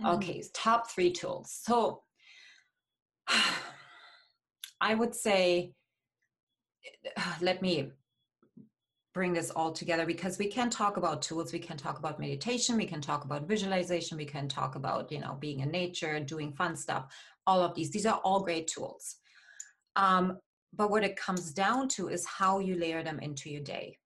[0.00, 0.06] mm-hmm.
[0.06, 2.02] okay top three tools so
[4.80, 5.72] i would say
[7.42, 7.90] let me
[9.12, 12.76] bring this all together because we can talk about tools we can talk about meditation
[12.76, 16.52] we can talk about visualization we can talk about you know being in nature doing
[16.52, 17.12] fun stuff
[17.48, 17.90] all of these.
[17.90, 19.16] These are all great tools.
[19.96, 20.38] Um,
[20.72, 23.98] but what it comes down to is how you layer them into your day.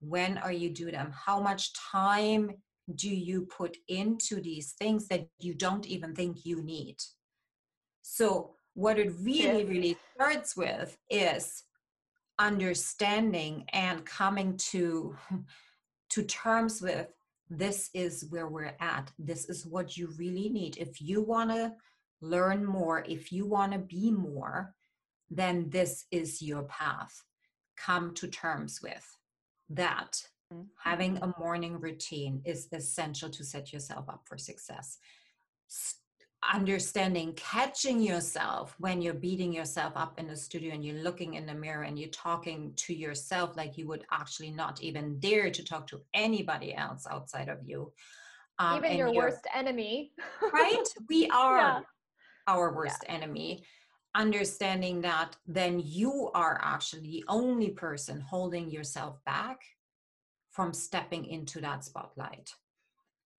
[0.00, 2.50] when are you doing them how much time
[2.94, 6.96] do you put into these things that you don't even think you need
[8.02, 11.64] so what it really really starts with is
[12.38, 15.16] understanding and coming to
[16.10, 17.08] to terms with
[17.50, 21.72] this is where we're at this is what you really need if you want to
[22.20, 23.04] learn more.
[23.08, 24.74] If you want to be more
[25.30, 27.22] then this is your path.
[27.76, 29.06] Come to terms with
[29.70, 30.22] that.
[30.50, 30.62] Mm-hmm.
[30.82, 34.96] having a morning routine is essential to set yourself up for success.
[36.54, 41.44] Understanding catching yourself when you're beating yourself up in the studio and you're looking in
[41.44, 45.62] the mirror and you're talking to yourself like you would actually not even dare to
[45.62, 47.92] talk to anybody else outside of you
[48.58, 50.12] um, even your worst enemy.
[50.52, 50.88] Right?
[51.08, 51.58] We are.
[51.58, 51.80] yeah.
[52.48, 53.14] Our worst yeah.
[53.14, 53.62] enemy
[54.16, 59.60] understanding that then you are actually the only person holding yourself back
[60.50, 62.50] from stepping into that spotlight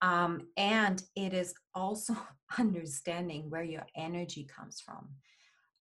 [0.02, 2.16] um, and it is also
[2.58, 5.10] understanding where your energy comes from.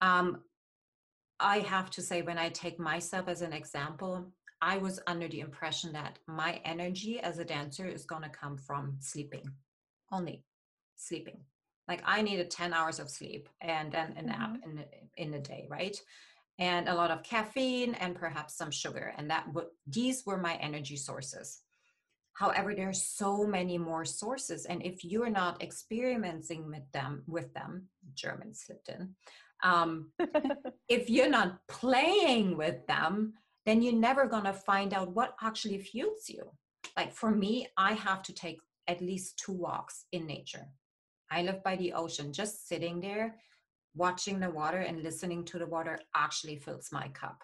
[0.00, 0.42] Um,
[1.40, 5.40] I have to say, when I take myself as an example, I was under the
[5.40, 9.48] impression that my energy as a dancer is going to come from sleeping,
[10.10, 10.42] only
[10.96, 11.38] sleeping.
[11.88, 14.78] Like I needed 10 hours of sleep and then a nap mm-hmm.
[14.78, 14.84] in,
[15.16, 15.98] in a day, right?
[16.58, 19.14] And a lot of caffeine and perhaps some sugar.
[19.16, 21.62] And that w- these were my energy sources.
[22.38, 27.52] However, there are so many more sources, and if you're not experimenting with them, with
[27.52, 29.16] them, German slipped in.
[29.64, 30.12] Um,
[30.88, 33.34] if you're not playing with them,
[33.66, 36.52] then you're never gonna find out what actually fuels you.
[36.96, 40.68] Like for me, I have to take at least two walks in nature.
[41.30, 42.32] I live by the ocean.
[42.32, 43.36] Just sitting there,
[43.94, 47.42] watching the water and listening to the water actually fills my cup.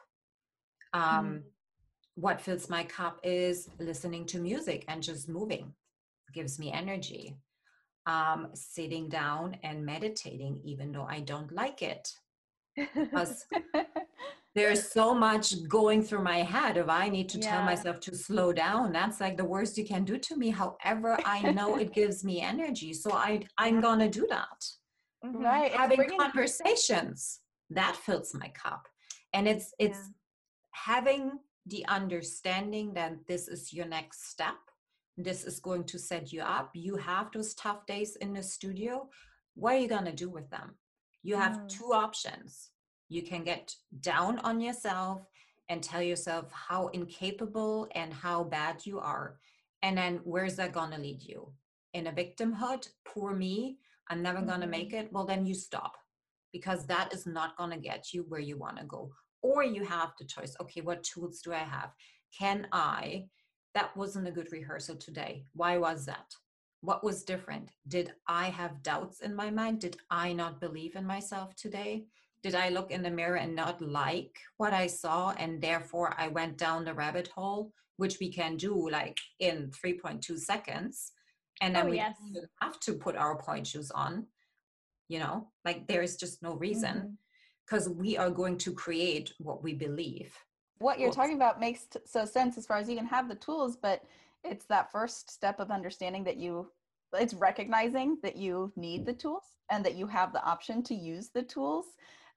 [0.92, 1.42] Um, mm
[2.14, 5.72] what fills my cup is listening to music and just moving
[6.32, 7.36] gives me energy
[8.06, 12.12] um, sitting down and meditating even though i don't like it
[12.94, 13.44] because
[14.54, 17.50] there's so much going through my head of i need to yeah.
[17.50, 21.18] tell myself to slow down that's like the worst you can do to me however
[21.24, 24.64] i know it gives me energy so i i'm gonna do that
[25.24, 25.42] mm-hmm.
[25.42, 27.40] right having bringing- conversations
[27.70, 28.86] that fills my cup
[29.32, 30.12] and it's it's yeah.
[30.72, 31.32] having
[31.66, 34.56] the understanding that this is your next step
[35.16, 39.08] this is going to set you up you have those tough days in the studio
[39.54, 40.74] what are you going to do with them
[41.22, 41.68] you have mm.
[41.68, 42.70] two options
[43.08, 45.26] you can get down on yourself
[45.68, 49.38] and tell yourself how incapable and how bad you are.
[49.82, 51.52] And then where's that going to lead you?
[51.92, 52.88] In a victimhood?
[53.06, 53.78] Poor me.
[54.10, 54.48] I'm never mm-hmm.
[54.48, 55.12] going to make it.
[55.12, 55.96] Well then you stop
[56.52, 59.10] because that is not going to get you where you want to go.
[59.42, 61.90] Or you have the choice okay what tools do i have?
[62.38, 63.26] Can i?
[63.74, 65.46] That wasn't a good rehearsal today.
[65.54, 66.32] Why was that?
[66.80, 67.70] What was different?
[67.88, 69.80] Did i have doubts in my mind?
[69.80, 72.04] Did i not believe in myself today
[72.44, 76.28] did i look in the mirror and not like what i saw and therefore i
[76.28, 81.12] went down the rabbit hole which we can do like in 3.2 seconds
[81.60, 82.16] and then oh, we yes.
[82.60, 84.26] have to put our pointe shoes on
[85.08, 87.14] you know like there is just no reason mm-hmm
[87.66, 90.36] because we are going to create what we believe.
[90.78, 93.36] What you're talking about makes t- so sense as far as you can have the
[93.36, 94.02] tools, but
[94.42, 96.68] it's that first step of understanding that you
[97.14, 101.30] it's recognizing that you need the tools and that you have the option to use
[101.32, 101.84] the tools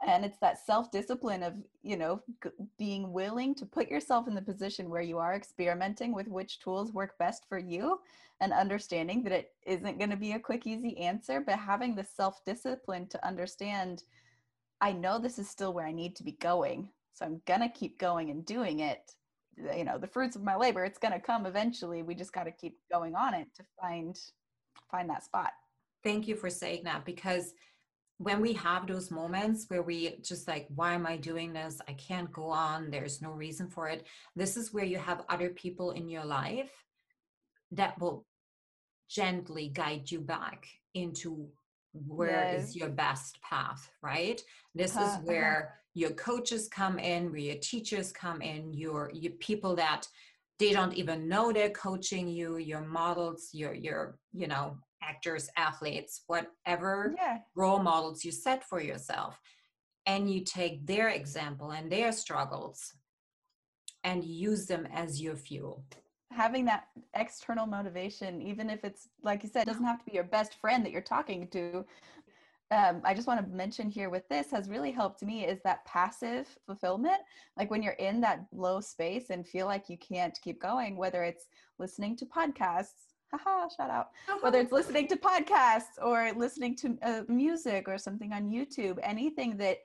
[0.05, 4.41] and it's that self-discipline of you know g- being willing to put yourself in the
[4.41, 7.99] position where you are experimenting with which tools work best for you
[8.39, 12.03] and understanding that it isn't going to be a quick easy answer but having the
[12.03, 14.03] self-discipline to understand
[14.81, 16.89] I know this is still where I need to be going.
[17.13, 19.11] So I'm going to keep going and doing it.
[19.75, 22.03] You know, the fruits of my labor, it's going to come eventually.
[22.03, 24.15] We just got to keep going on it to find
[24.91, 25.51] find that spot.
[26.03, 27.53] Thank you for saying that because
[28.19, 31.93] when we have those moments where we just like why am i doing this i
[31.93, 35.91] can't go on there's no reason for it this is where you have other people
[35.91, 36.71] in your life
[37.71, 38.25] that will
[39.09, 41.47] gently guide you back into
[41.93, 42.69] where yes.
[42.69, 44.41] is your best path right
[44.75, 45.21] this uh, is uh-huh.
[45.23, 45.75] where uh-huh.
[45.93, 50.07] your coaches come in where your teachers come in your your people that
[50.59, 56.23] they don't even know they're coaching you your models your your you know actors athletes
[56.27, 57.37] whatever yeah.
[57.55, 59.39] role models you set for yourself
[60.05, 62.93] and you take their example and their struggles
[64.03, 65.83] and use them as your fuel
[66.31, 70.13] having that external motivation even if it's like you said it doesn't have to be
[70.13, 71.85] your best friend that you're talking to
[72.69, 75.85] um, I just want to mention here with this has really helped me is that
[75.85, 77.19] passive fulfillment.
[77.57, 81.23] Like when you're in that low space and feel like you can't keep going, whether
[81.23, 81.45] it's
[81.79, 84.09] listening to podcasts, haha, shout out,
[84.41, 89.57] whether it's listening to podcasts or listening to uh, music or something on YouTube, anything
[89.57, 89.79] that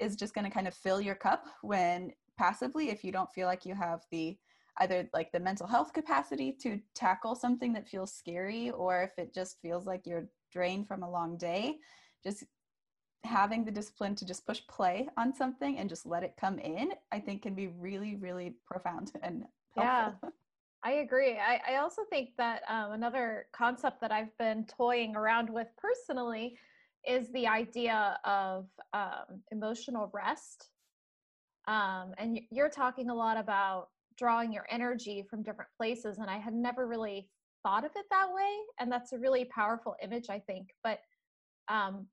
[0.00, 3.46] is just going to kind of fill your cup when passively, if you don't feel
[3.46, 4.36] like you have the
[4.80, 9.32] either like the mental health capacity to tackle something that feels scary or if it
[9.32, 11.76] just feels like you're drained from a long day
[12.24, 12.44] just
[13.24, 16.92] having the discipline to just push play on something and just let it come in,
[17.10, 20.20] I think can be really, really profound and helpful.
[20.22, 20.30] Yeah.
[20.84, 21.38] I agree.
[21.38, 26.58] I, I also think that um, another concept that I've been toying around with personally
[27.08, 30.68] is the idea of um, emotional rest.
[31.66, 36.36] Um, and you're talking a lot about drawing your energy from different places, and I
[36.36, 37.30] had never really
[37.62, 38.50] thought of it that way.
[38.78, 40.68] And that's a really powerful image, I think.
[40.82, 41.00] But
[41.68, 42.06] um,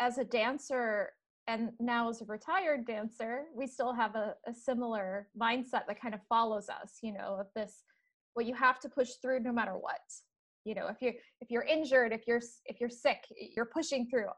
[0.00, 1.10] as a dancer
[1.50, 6.14] and now as a retired dancer we still have a, a, similar mindset that kind
[6.14, 7.82] of follows us you know of this
[8.34, 10.00] well you have to push through no matter what.
[10.64, 13.24] You know if you're if you're injured if you're if you're sick
[13.56, 14.28] you're pushing through.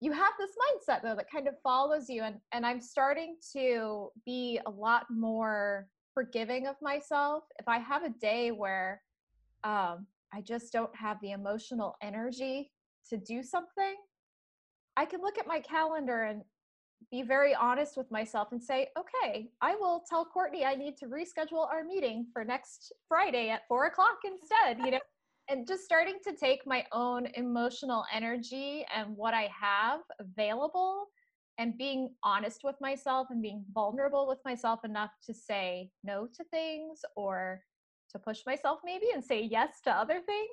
[0.00, 4.08] You have this mindset though that kind of follows you and and i'm starting to
[4.26, 7.44] be a lot more forgiving of myself.
[7.58, 9.00] If i have a day where
[9.62, 12.72] um, i just don't have the emotional energy
[13.08, 13.94] to do something
[15.00, 16.42] I can look at my calendar and
[17.10, 21.06] be very honest with myself and say, okay, I will tell Courtney I need to
[21.06, 25.00] reschedule our meeting for next Friday at four o'clock instead, you know,
[25.48, 31.06] and just starting to take my own emotional energy and what I have available
[31.56, 36.44] and being honest with myself and being vulnerable with myself enough to say no to
[36.50, 37.62] things or
[38.10, 40.50] to push myself maybe and say yes to other things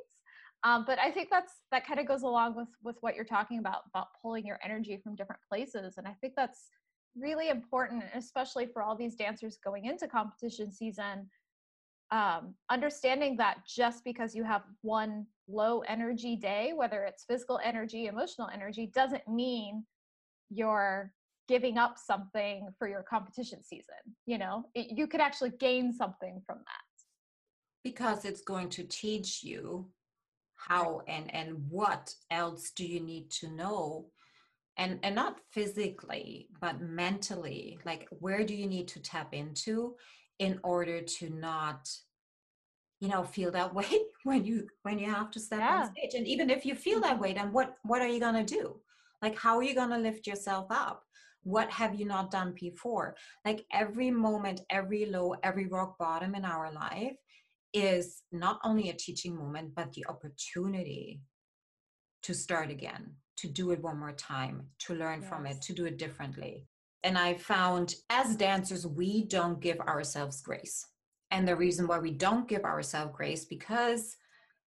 [0.64, 3.60] um, but i think that's that kind of goes along with with what you're talking
[3.60, 6.70] about about pulling your energy from different places and i think that's
[7.16, 11.30] really important especially for all these dancers going into competition season
[12.10, 18.05] um, understanding that just because you have one low energy day whether it's physical energy
[18.05, 19.84] emotional energy doesn't mean
[20.49, 21.12] you're
[21.49, 23.95] giving up something for your competition season
[24.28, 24.66] you know?
[24.76, 27.84] It, you could actually gain something from that.
[27.84, 29.88] Because it's going to teach you
[30.58, 34.08] how and and what else do you need to know?
[34.78, 39.95] And and not physically but mentally like where do you need to tap into
[40.39, 41.89] in order to not
[42.99, 43.89] you know feel that way
[44.24, 45.82] when you when you have to step yeah.
[45.82, 46.14] on stage?
[46.16, 48.80] And even if you feel that way then what what are you going to do?
[49.22, 51.03] Like how are you going to lift yourself up?
[51.43, 53.16] What have you not done before?
[53.45, 57.16] Like every moment every low every rock bottom in our life
[57.74, 61.22] is not only a teaching moment, but the opportunity
[62.24, 65.30] to start again, to do it one more time, to learn yes.
[65.30, 66.65] from it, to do it differently.
[67.03, 70.86] And I found as dancers, we don't give ourselves grace.
[71.32, 74.15] And the reason why we don't give ourselves grace because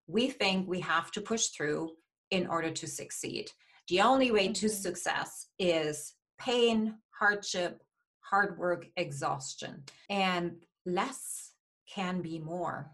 [0.07, 1.91] we think we have to push through
[2.31, 3.51] in order to succeed.
[3.89, 4.83] The only way to mm-hmm.
[4.83, 7.83] success is pain, hardship,
[8.21, 9.85] hard work, exhaustion.
[10.11, 11.48] And less
[11.95, 12.91] can be more.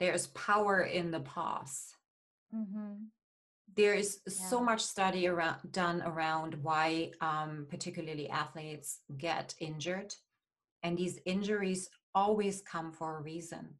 [0.00, 1.94] There's power in the pause.
[2.54, 3.04] Mm-hmm.
[3.76, 4.32] There is yeah.
[4.32, 10.12] so much study around done around why, um, particularly athletes, get injured,
[10.82, 13.74] and these injuries always come for a reason.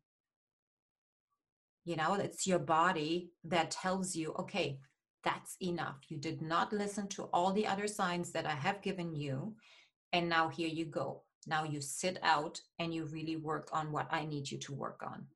[1.85, 4.79] You know, it's your body that tells you, okay,
[5.25, 5.99] that's enough.
[6.09, 9.57] You did not listen to all the other signs that I have given you,
[10.13, 14.07] and now here you go now you sit out and you really work on what
[14.11, 15.27] i need you to work on.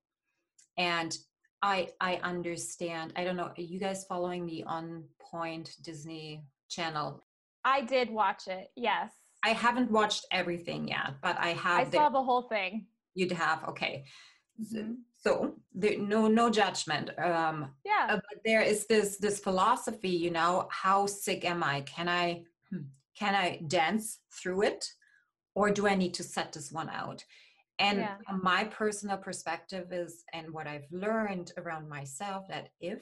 [0.78, 1.16] And
[1.62, 7.24] i i understand i don't know are you guys following the On Pointe disney channel?
[7.64, 9.12] I did watch it yes.
[9.44, 12.86] I haven't watched everything yet but i have i saw the whole thing.
[13.14, 14.04] You'd have okay.
[14.60, 14.92] Mm-hmm.
[15.14, 18.06] so there no no judgment um yeah.
[18.08, 21.82] uh, but there is this this philosophy you know how sick am i?
[21.82, 22.84] Can i hmm,
[23.18, 24.86] can i dance through it
[25.56, 27.24] or do I need to set this one out?
[27.78, 28.16] And yeah.
[28.30, 33.00] my personal perspective is, and what I've learned around myself, that if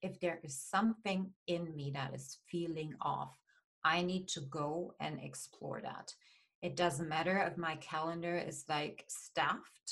[0.00, 3.36] if there is something in me that is feeling off,
[3.82, 6.14] I need to go and explore that.
[6.62, 9.88] It doesn't matter if my calendar is like stuffed.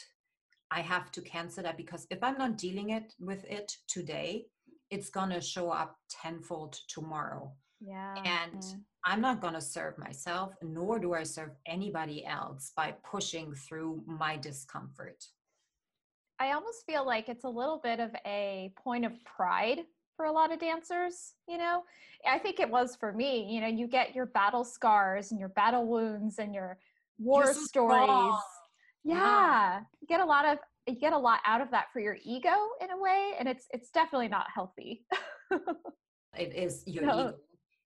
[0.70, 4.46] I have to cancel that because if I'm not dealing it with it today,
[4.90, 7.52] it's gonna show up tenfold tomorrow.
[7.80, 8.14] Yeah.
[8.24, 8.62] And.
[9.08, 14.02] I'm not going to serve myself, nor do I serve anybody else by pushing through
[14.04, 15.24] my discomfort.
[16.40, 19.78] I almost feel like it's a little bit of a point of pride
[20.16, 21.84] for a lot of dancers, you know.
[22.28, 25.50] I think it was for me, you know, you get your battle scars and your
[25.50, 26.76] battle wounds and your
[27.18, 28.02] war so stories.
[28.02, 28.42] Strong.
[29.04, 29.14] Yeah.
[29.14, 29.80] yeah.
[30.00, 30.58] You get a lot of
[30.88, 33.66] you get a lot out of that for your ego in a way and it's
[33.70, 35.04] it's definitely not healthy.
[36.36, 37.20] it is your no.
[37.20, 37.34] ego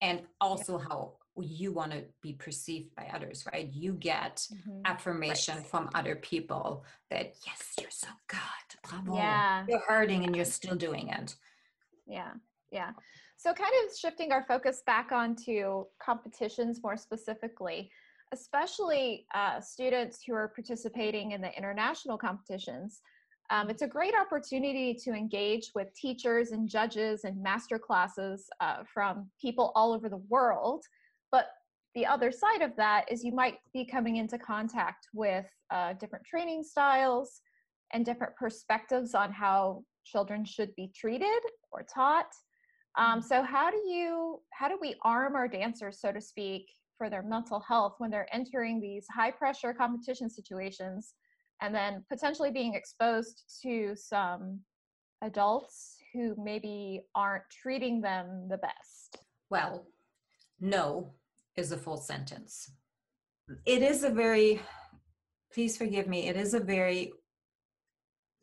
[0.03, 0.85] and also yeah.
[0.89, 3.71] how you want to be perceived by others, right?
[3.73, 4.81] You get mm-hmm.
[4.85, 5.65] affirmation right.
[5.65, 8.39] from other people that yes, you're so good.
[8.87, 9.15] Bravo.
[9.15, 9.65] Yeah.
[9.67, 11.35] You're hurting and you're still doing it.
[12.05, 12.33] Yeah.
[12.71, 12.91] Yeah.
[13.37, 17.89] So kind of shifting our focus back onto competitions more specifically,
[18.31, 23.01] especially uh, students who are participating in the international competitions.
[23.53, 28.77] Um, it's a great opportunity to engage with teachers and judges and master classes uh,
[28.91, 30.83] from people all over the world
[31.33, 31.47] but
[31.95, 36.25] the other side of that is you might be coming into contact with uh, different
[36.25, 37.41] training styles
[37.91, 41.41] and different perspectives on how children should be treated
[41.71, 42.31] or taught.
[42.97, 47.09] Um, so how do you how do we arm our dancers, so to speak, for
[47.09, 51.13] their mental health when they're entering these high pressure competition situations
[51.63, 54.59] and then potentially being exposed to some
[55.23, 59.17] adults who maybe aren't treating them the best?
[59.49, 59.87] Well,
[60.59, 61.13] no,
[61.55, 62.69] is a full sentence.
[63.65, 64.61] It is a very,
[65.53, 67.13] please forgive me, it is a very,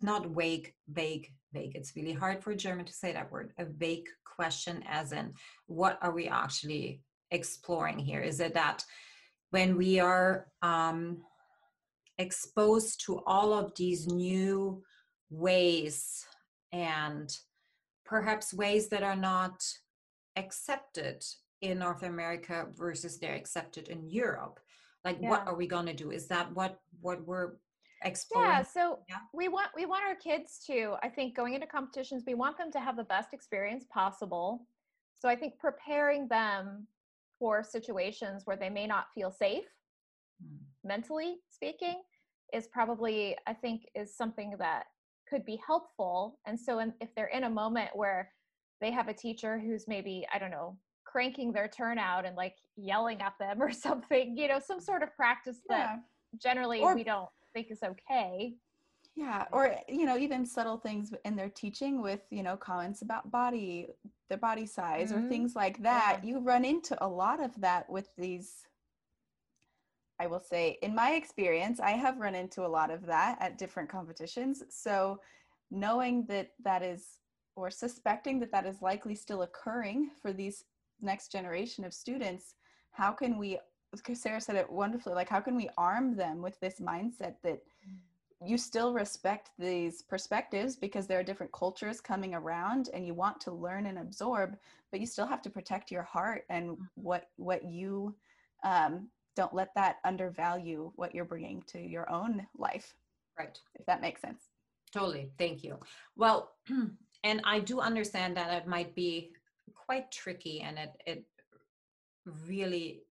[0.00, 1.72] not vague, vague, vague.
[1.74, 3.52] It's really hard for a German to say that word.
[3.58, 5.34] A vague question, as in,
[5.66, 8.22] what are we actually exploring here?
[8.22, 8.82] Is it that
[9.50, 11.18] when we are um,
[12.20, 14.82] exposed to all of these new
[15.30, 16.24] ways
[16.72, 17.34] and
[18.04, 19.62] perhaps ways that are not
[20.36, 21.24] accepted
[21.60, 24.60] in North America versus they're accepted in Europe?
[25.04, 25.30] Like, yeah.
[25.30, 26.10] what are we going to do?
[26.10, 27.52] Is that what what we're
[28.04, 28.50] exploring?
[28.50, 28.62] Yeah.
[28.62, 29.16] So yeah.
[29.32, 30.96] we want we want our kids to.
[31.02, 34.66] I think going into competitions, we want them to have the best experience possible.
[35.20, 36.86] So I think preparing them
[37.38, 39.64] for situations where they may not feel safe,
[40.44, 40.58] mm.
[40.84, 42.02] mentally speaking,
[42.52, 44.84] is probably I think is something that
[45.28, 46.38] could be helpful.
[46.46, 48.32] And so in, if they're in a moment where
[48.80, 53.20] they have a teacher who's maybe I don't know cranking their turnout and like yelling
[53.20, 55.76] at them or something, you know, some sort of practice yeah.
[55.78, 56.00] that
[56.40, 58.54] generally or, we don't think is okay.
[59.16, 63.30] Yeah, or you know, even subtle things in their teaching with, you know, comments about
[63.30, 63.88] body,
[64.28, 65.26] their body size mm-hmm.
[65.26, 66.20] or things like that.
[66.22, 66.28] Yeah.
[66.28, 68.66] You run into a lot of that with these
[70.20, 73.58] I will say, in my experience, I have run into a lot of that at
[73.58, 74.62] different competitions.
[74.68, 75.20] So,
[75.70, 77.18] knowing that that is,
[77.56, 80.64] or suspecting that that is likely still occurring for these
[81.02, 82.54] next generation of students
[82.90, 83.58] how can we
[84.14, 87.60] sarah said it wonderfully like how can we arm them with this mindset that
[88.44, 93.38] you still respect these perspectives because there are different cultures coming around and you want
[93.40, 94.56] to learn and absorb
[94.90, 96.84] but you still have to protect your heart and mm-hmm.
[96.94, 98.14] what what you
[98.62, 102.94] um, don't let that undervalue what you're bringing to your own life
[103.38, 103.58] right.
[103.74, 104.44] if that makes sense.
[104.92, 105.78] Totally thank you.
[106.16, 106.52] Well
[107.22, 109.32] and i do understand that it might be
[109.74, 111.24] quite tricky and it, it
[112.46, 113.02] really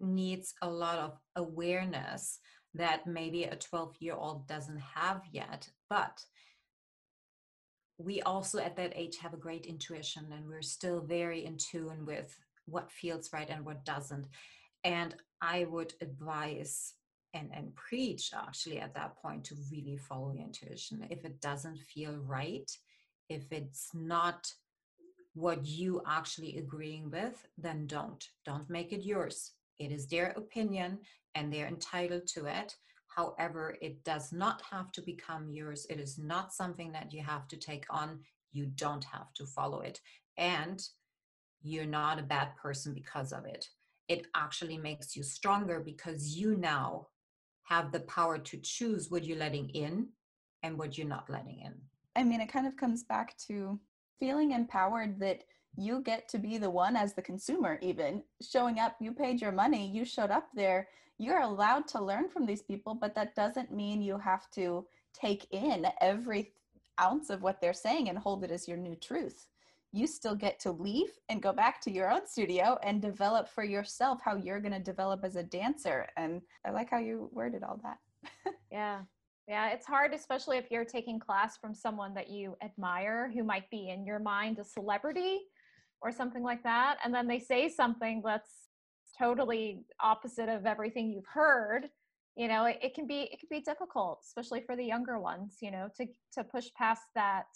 [0.00, 2.38] needs a lot of awareness
[2.74, 6.24] that maybe a 12 year old doesn't have yet but
[7.98, 12.06] we also at that age have a great intuition and we're still very in tune
[12.06, 14.26] with what feels right and what doesn't
[14.84, 16.94] and i would advise
[17.32, 21.78] and, and preach actually at that point to really follow your intuition if it doesn't
[21.78, 22.70] feel right
[23.28, 24.52] if it's not
[25.34, 28.28] what you actually agreeing with, then don't.
[28.44, 29.52] Don't make it yours.
[29.78, 30.98] It is their opinion
[31.34, 32.74] and they're entitled to it.
[33.08, 35.86] However, it does not have to become yours.
[35.88, 38.20] It is not something that you have to take on.
[38.52, 40.00] You don't have to follow it.
[40.36, 40.82] And
[41.62, 43.66] you're not a bad person because of it.
[44.10, 47.06] It actually makes you stronger because you now
[47.62, 50.08] have the power to choose what you're letting in
[50.64, 51.74] and what you're not letting in.
[52.16, 53.78] I mean, it kind of comes back to
[54.18, 55.44] feeling empowered that
[55.76, 59.52] you get to be the one as the consumer even showing up you paid your
[59.52, 60.88] money you showed up there
[61.18, 64.84] you're allowed to learn from these people but that doesn't mean you have to
[65.14, 66.52] take in every
[67.00, 69.46] ounce of what they're saying and hold it as your new truth
[69.92, 73.64] you still get to leave and go back to your own studio and develop for
[73.64, 77.62] yourself how you're going to develop as a dancer and i like how you worded
[77.62, 77.98] all that
[78.72, 79.00] yeah
[79.50, 83.68] yeah, it's hard, especially if you're taking class from someone that you admire who might
[83.68, 85.40] be in your mind a celebrity
[86.00, 86.98] or something like that.
[87.04, 88.68] And then they say something that's
[89.18, 91.88] totally opposite of everything you've heard.
[92.36, 95.56] You know, it, it can be it can be difficult, especially for the younger ones,
[95.60, 97.46] you know, to to push past that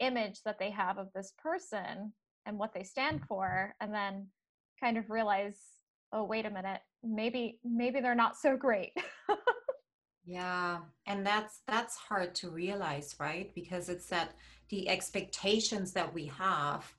[0.00, 2.12] image that they have of this person
[2.46, 4.26] and what they stand for and then
[4.80, 5.58] kind of realize
[6.12, 8.92] oh wait a minute maybe maybe they're not so great.
[10.24, 13.50] Yeah and that's that's hard to realize right?
[13.54, 14.34] Because it's that
[14.68, 16.92] the expectations that we have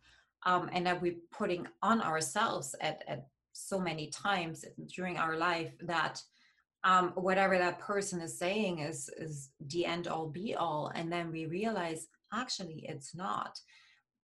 [0.46, 5.72] um, and that we're putting on ourselves at, at so many times during our life
[5.82, 6.22] that
[6.84, 10.92] um, whatever that person is saying is is the end all be all.
[10.96, 13.60] And then we realize actually it's not.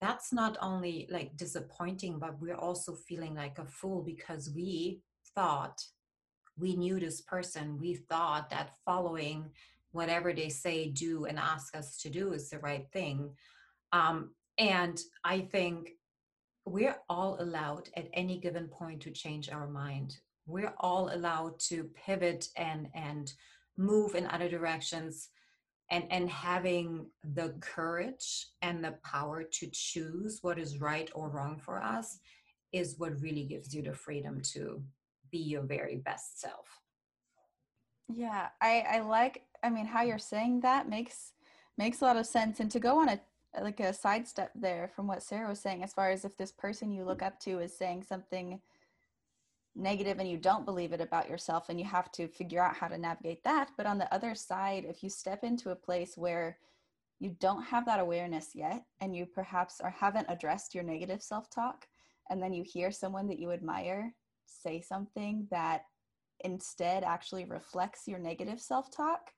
[0.01, 5.01] That's not only like disappointing but we're also feeling like a fool because we
[5.33, 5.81] thought
[6.57, 7.79] we knew this person.
[7.79, 9.49] We thought that following
[9.91, 13.31] whatever they say do and ask us to do is the right thing.
[13.91, 15.89] Um, and i think
[16.65, 20.17] we're all allowed at any given point to change our mind.
[20.47, 23.31] We're all allowed to pivot and and
[23.77, 25.29] move in other directions
[25.91, 31.59] and and having the courage and the power to choose what is right or wrong
[31.59, 32.19] for us
[32.71, 34.81] is what really gives you the freedom to
[35.31, 36.79] be your very best self.
[38.07, 41.33] Yeah i i like i mean how you're saying that makes
[41.77, 43.19] makes a lot of sense and to go on a
[43.61, 46.91] like a sidestep there from what sarah was saying as far as if this person
[46.91, 48.59] you look up to is saying something
[49.75, 52.87] negative and you don't believe it about yourself and you have to figure out how
[52.87, 53.69] to navigate that.
[53.77, 56.57] But on the other side if you step into a place where
[57.19, 61.87] you don't have that awareness yet and you perhaps or haven't addressed your negative self-talk
[62.29, 64.13] and then you hear someone that you admire
[64.45, 65.83] say something that
[66.41, 69.31] instead actually reflects your negative self-talk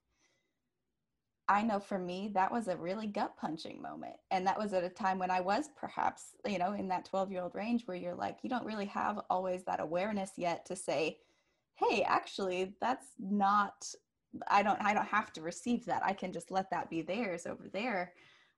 [1.50, 4.16] I know for me, that was a really gut punching moment.
[4.32, 7.32] And that was at a time when I was perhaps, you know, in that 12
[7.32, 10.76] year old range where you're like, you don't really have always that awareness yet to
[10.76, 11.20] say,
[11.76, 13.90] hey, actually, that's not,
[14.50, 16.04] I don't, I don't have to receive that.
[16.04, 18.14] I can just let that be theirs over there.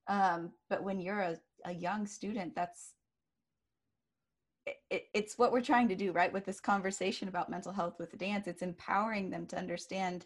[0.07, 2.93] Um, but when you're a, a young student, that's,
[4.89, 6.33] it, it's what we're trying to do, right?
[6.33, 10.25] With this conversation about mental health with dance, it's empowering them to understand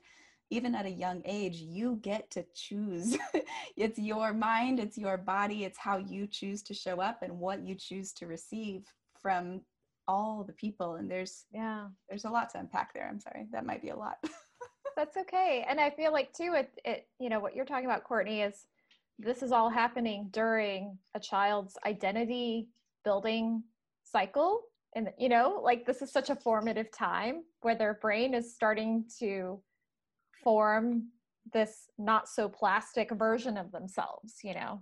[0.49, 3.17] even at a young age, you get to choose.
[3.77, 7.65] it's your mind, it's your body, it's how you choose to show up and what
[7.65, 8.85] you choose to receive
[9.21, 9.61] from
[10.07, 10.95] all the people.
[10.95, 13.07] And there's yeah, there's a lot to unpack there.
[13.09, 14.17] I'm sorry, that might be a lot.
[14.95, 15.65] That's okay.
[15.67, 18.67] And I feel like too, it, it you know what you're talking about, Courtney, is
[19.19, 22.67] this is all happening during a child's identity
[23.03, 23.63] building
[24.03, 24.61] cycle
[24.95, 29.05] and you know like this is such a formative time where their brain is starting
[29.19, 29.59] to
[30.43, 31.09] form
[31.51, 34.81] this not so plastic version of themselves, you know?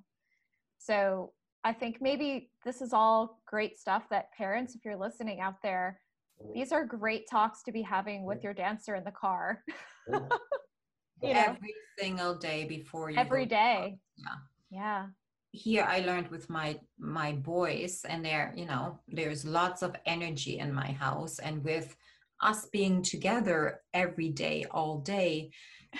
[0.77, 1.33] So
[1.63, 5.99] I think maybe this is all great stuff that parents, if you're listening out there,
[6.41, 6.51] oh.
[6.53, 9.63] these are great talks to be having with your dancer in the car.
[10.07, 11.45] you know?
[11.47, 13.97] Every single day before you every day.
[14.17, 14.35] Yeah.
[14.71, 15.05] Yeah.
[15.53, 20.59] Here I learned with my my boys and there, you know, there's lots of energy
[20.59, 21.95] in my house and with
[22.41, 25.51] us being together every day, all day,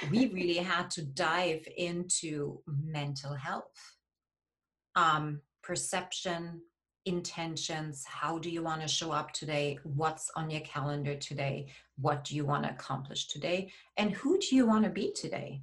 [0.10, 3.96] we really had to dive into mental health,
[4.96, 6.62] um, perception,
[7.06, 8.06] intentions.
[8.06, 9.80] How do you want to show up today?
[9.84, 11.68] What's on your calendar today?
[12.00, 13.72] What do you want to accomplish today?
[13.98, 15.62] And who do you want to be today?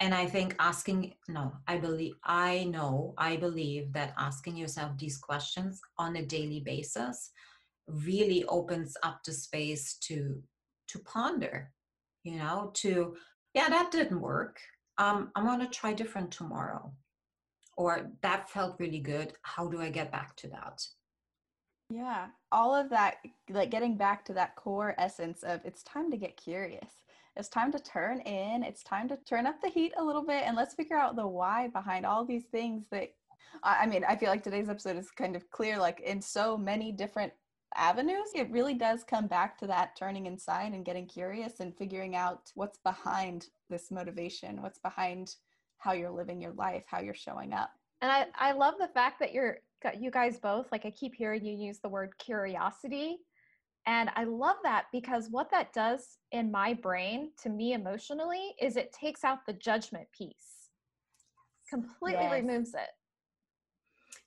[0.00, 5.16] And I think asking, no, I believe, I know, I believe that asking yourself these
[5.16, 7.30] questions on a daily basis
[7.86, 10.42] really opens up the space to
[10.88, 11.70] to ponder
[12.24, 13.16] you know to
[13.54, 14.60] yeah that didn't work.
[14.98, 16.92] Um i'm going to try different tomorrow.
[17.78, 19.32] Or that felt really good.
[19.42, 20.82] How do i get back to that?
[21.90, 22.26] Yeah.
[22.50, 23.16] All of that
[23.50, 27.02] like getting back to that core essence of it's time to get curious.
[27.36, 28.62] It's time to turn in.
[28.62, 31.26] It's time to turn up the heat a little bit and let's figure out the
[31.26, 33.14] why behind all these things that
[33.62, 36.90] i mean i feel like today's episode is kind of clear like in so many
[36.90, 37.32] different
[37.76, 42.16] avenues, it really does come back to that turning inside and getting curious and figuring
[42.16, 45.34] out what's behind this motivation, what's behind
[45.78, 47.70] how you're living your life, how you're showing up.
[48.00, 49.58] And I, I love the fact that you're
[49.98, 53.18] you guys both like I keep hearing you use the word curiosity.
[53.86, 58.76] And I love that because what that does in my brain to me emotionally is
[58.76, 60.68] it takes out the judgment piece.
[61.68, 62.32] Completely yes.
[62.32, 62.90] removes it.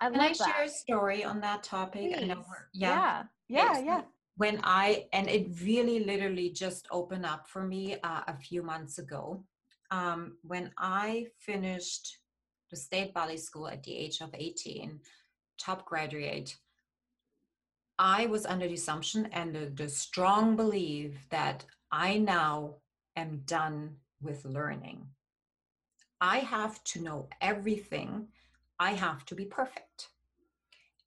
[0.02, 0.38] I Can I that.
[0.38, 2.16] share a story on that topic?
[2.18, 2.44] I know
[2.74, 2.90] yeah.
[2.90, 3.80] Yeah, yeah.
[3.80, 4.02] Yeah.
[4.38, 8.98] When I, and it really literally just opened up for me uh, a few months
[8.98, 9.44] ago.
[9.92, 12.18] Um, when I finished
[12.70, 15.00] the state ballet school at the age of 18,
[15.58, 16.58] top graduate,
[17.98, 22.76] I was under the assumption and the, the strong belief that I now
[23.16, 25.08] am done with learning.
[26.20, 28.28] I have to know everything
[28.80, 30.10] I have to be perfect.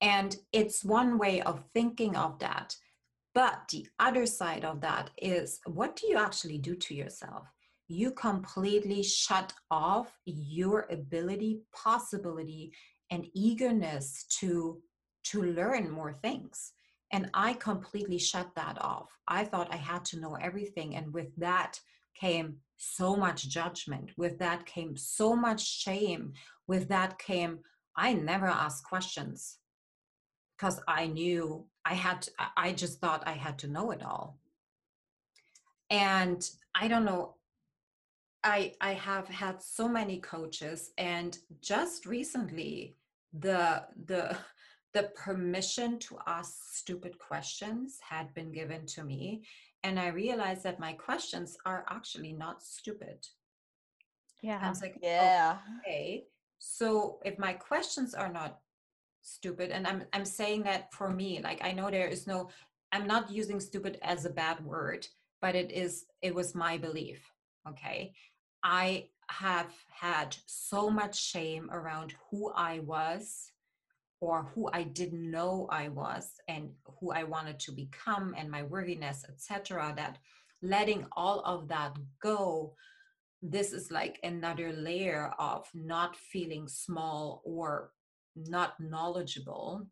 [0.01, 2.77] And it's one way of thinking of that.
[3.35, 7.47] But the other side of that is what do you actually do to yourself?
[7.89, 12.73] You completely shut off your ability, possibility,
[13.11, 14.81] and eagerness to
[15.25, 16.73] to learn more things.
[17.13, 19.11] And i completely shut that off.
[19.27, 21.81] I thought i had to know everything and with that
[22.15, 24.11] came so much judgment.
[24.17, 26.33] With that came so much shame.
[26.67, 27.61] With that came
[27.97, 29.59] i never ask questions
[30.59, 34.39] because i knew i had to, i just thought i had to know it all.
[35.91, 37.35] And i don't know
[38.45, 42.97] i i have had so many coaches and just recently
[43.33, 44.37] the the
[44.95, 49.43] the permission to ask stupid questions had been given to me
[49.85, 53.19] and i realized that my questions are actually not stupid.
[54.43, 54.61] Yeah.
[54.63, 55.59] i was like yeah.
[55.81, 56.25] Okay
[56.59, 58.61] so if my questions are not
[59.29, 62.49] stupid and i'm i'm saying that for me like i know there is no
[62.93, 65.07] i'm not using stupid as a bad word
[65.41, 67.31] but it is it was my belief
[67.69, 68.13] okay
[68.63, 73.53] i have had so much shame around who i was
[74.21, 76.71] or who I didn't know I was and
[77.01, 79.93] who I wanted to become and my worthiness, etc.
[79.97, 80.19] That
[80.61, 82.75] letting all of that go,
[83.43, 87.93] this is like another layer of not feeling small or
[88.47, 89.87] not knowledgeable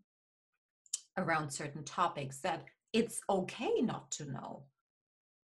[1.16, 4.64] around certain topics that it's okay not to know.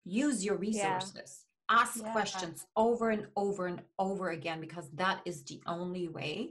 [0.05, 1.44] Use your resources.
[1.70, 1.78] Yeah.
[1.80, 2.12] Ask yeah.
[2.12, 6.50] questions over and over and over again because that is the only way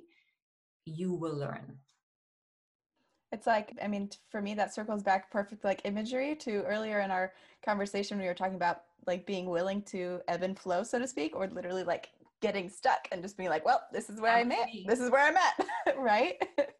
[0.85, 1.77] you will learn
[3.31, 7.11] it's like i mean for me that circles back perfect like imagery to earlier in
[7.11, 7.33] our
[7.65, 11.35] conversation we were talking about like being willing to ebb and flow so to speak
[11.35, 12.09] or literally like
[12.41, 14.67] getting stuck and just being like well this is where i'm at.
[14.85, 15.97] this is where i'm at.
[15.97, 16.41] Right?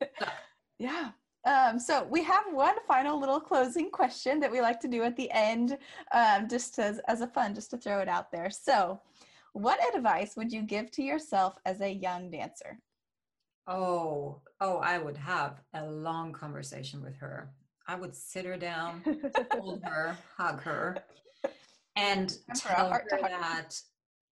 [0.81, 1.11] Yeah.
[1.45, 5.15] Um, so we have one final little closing question that we like to do at
[5.15, 5.77] the end
[6.11, 8.49] um, just as, as a fun just to throw it out there.
[8.49, 8.99] So
[9.53, 12.79] what advice would you give to yourself as a young dancer?
[13.67, 17.51] Oh, oh, I would have a long conversation with her.
[17.87, 19.03] I would sit her down,
[19.51, 20.97] hold her, hug her,
[21.95, 23.79] and tell her that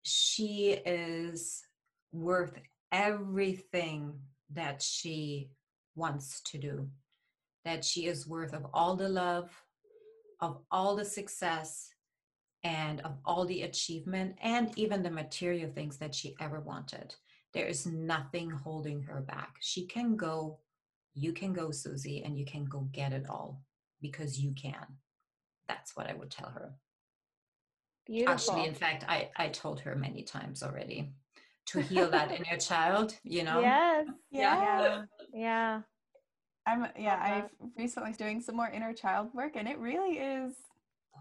[0.07, 1.63] she is
[2.13, 2.59] worth
[2.93, 4.15] everything
[4.53, 5.51] that she
[5.95, 6.89] wants to do.
[7.65, 9.51] That she is worth of all the love,
[10.41, 11.91] of all the success,
[12.63, 17.15] and of all the achievement, and even the material things that she ever wanted
[17.57, 19.57] there is nothing holding her back.
[19.61, 20.59] She can go,
[21.15, 23.63] you can go, Susie, and you can go get it all
[24.03, 24.87] because you can.
[25.67, 26.75] That's what I would tell her.
[28.07, 28.33] Beautiful.
[28.33, 31.13] Actually, in fact, I, I told her many times already
[31.67, 33.61] to heal that inner child, you know?
[33.61, 34.07] Yes.
[34.31, 34.63] Yeah.
[34.63, 35.03] Yeah.
[35.33, 35.81] yeah.
[36.69, 40.55] I'm yeah, I've recently doing some more inner child work and it really is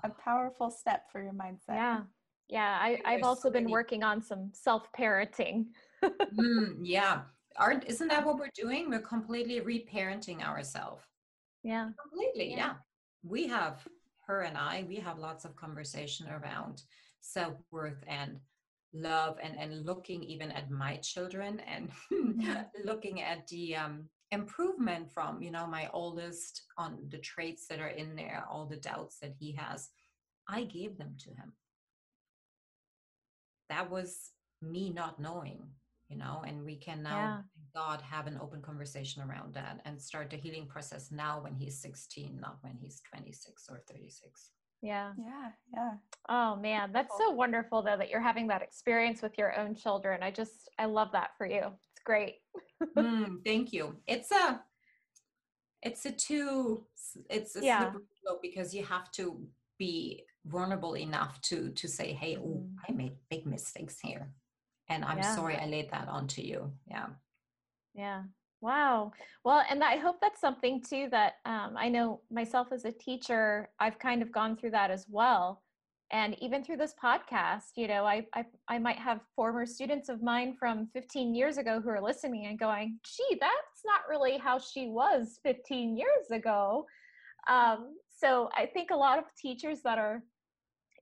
[0.03, 1.75] a powerful step for your mindset.
[1.75, 2.01] Yeah.
[2.49, 2.77] Yeah.
[2.81, 5.65] I, I've also been working on some self parenting
[6.03, 7.21] mm, yeah.
[7.57, 8.89] Aren't isn't that what we're doing?
[8.89, 11.03] We're completely reparenting ourselves.
[11.63, 11.89] Yeah.
[12.01, 12.51] Completely.
[12.51, 12.57] Yeah.
[12.57, 12.73] yeah.
[13.23, 13.87] We have
[14.27, 16.83] her and I, we have lots of conversation around
[17.21, 18.39] self-worth and
[18.93, 21.91] love and and looking even at my children and
[22.85, 27.87] looking at the um improvement from you know my oldest on the traits that are
[27.87, 29.89] in there all the doubts that he has.
[30.47, 31.53] I gave them to him.
[33.69, 35.63] That was me not knowing
[36.09, 37.43] you know and we can now.
[37.75, 41.77] God have an open conversation around that and start the healing process now when he's
[41.77, 44.51] 16 not when he's 26 or 36
[44.85, 45.13] yeah.
[45.17, 45.91] Yeah yeah.
[46.29, 47.81] Oh man that's so wonderful.
[47.81, 50.21] though that you're having that experience with your own children.
[50.21, 51.63] I just i love that for you.
[51.63, 52.35] It's great.
[52.97, 53.95] Mm, thank you.
[54.05, 54.61] It's a
[55.81, 56.85] it's a two
[57.29, 57.79] it's a yeah.
[57.79, 59.41] slippery slope because you have to
[59.79, 64.29] be vulnerable enough to to say hey oh i made big mistakes here.
[64.89, 65.35] And i'm yeah.
[65.35, 66.71] sorry i laid that onto you.
[66.87, 67.07] Yeah
[67.95, 68.23] yeah.
[68.61, 69.11] Wow.
[69.43, 73.69] Well and i hope that's something too that um, i know myself as a teacher
[73.79, 75.61] i've kind of gone through that as well.
[76.11, 80.21] And even through this podcast you know I, I i might have former students of
[80.21, 84.59] mine from 15 years ago who are listening and going gee that's not really how
[84.59, 86.85] she was 15 years ago.
[87.47, 90.23] Um, so i think a lot of teachers that are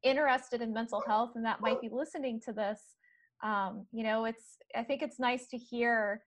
[0.03, 2.81] interested in mental health and that might be listening to this
[3.43, 6.23] um, you know it's i think it's nice to hear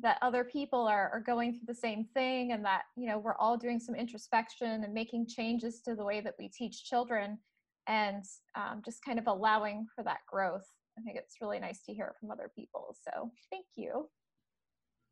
[0.00, 3.36] that other people are, are going through the same thing and that you know we're
[3.36, 7.38] all doing some introspection and making changes to the way that we teach children
[7.86, 8.24] and
[8.54, 10.66] um, just kind of allowing for that growth
[10.98, 14.08] i think it's really nice to hear from other people so thank you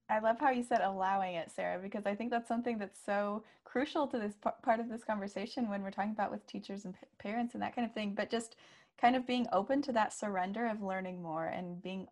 [0.08, 3.42] I love how you said allowing it, Sarah, because I think that's something that's so
[3.64, 6.94] crucial to this p- part of this conversation when we're talking about with teachers and
[6.94, 8.14] p- parents and that kind of thing.
[8.14, 8.54] But just
[9.00, 12.06] kind of being open to that surrender of learning more and being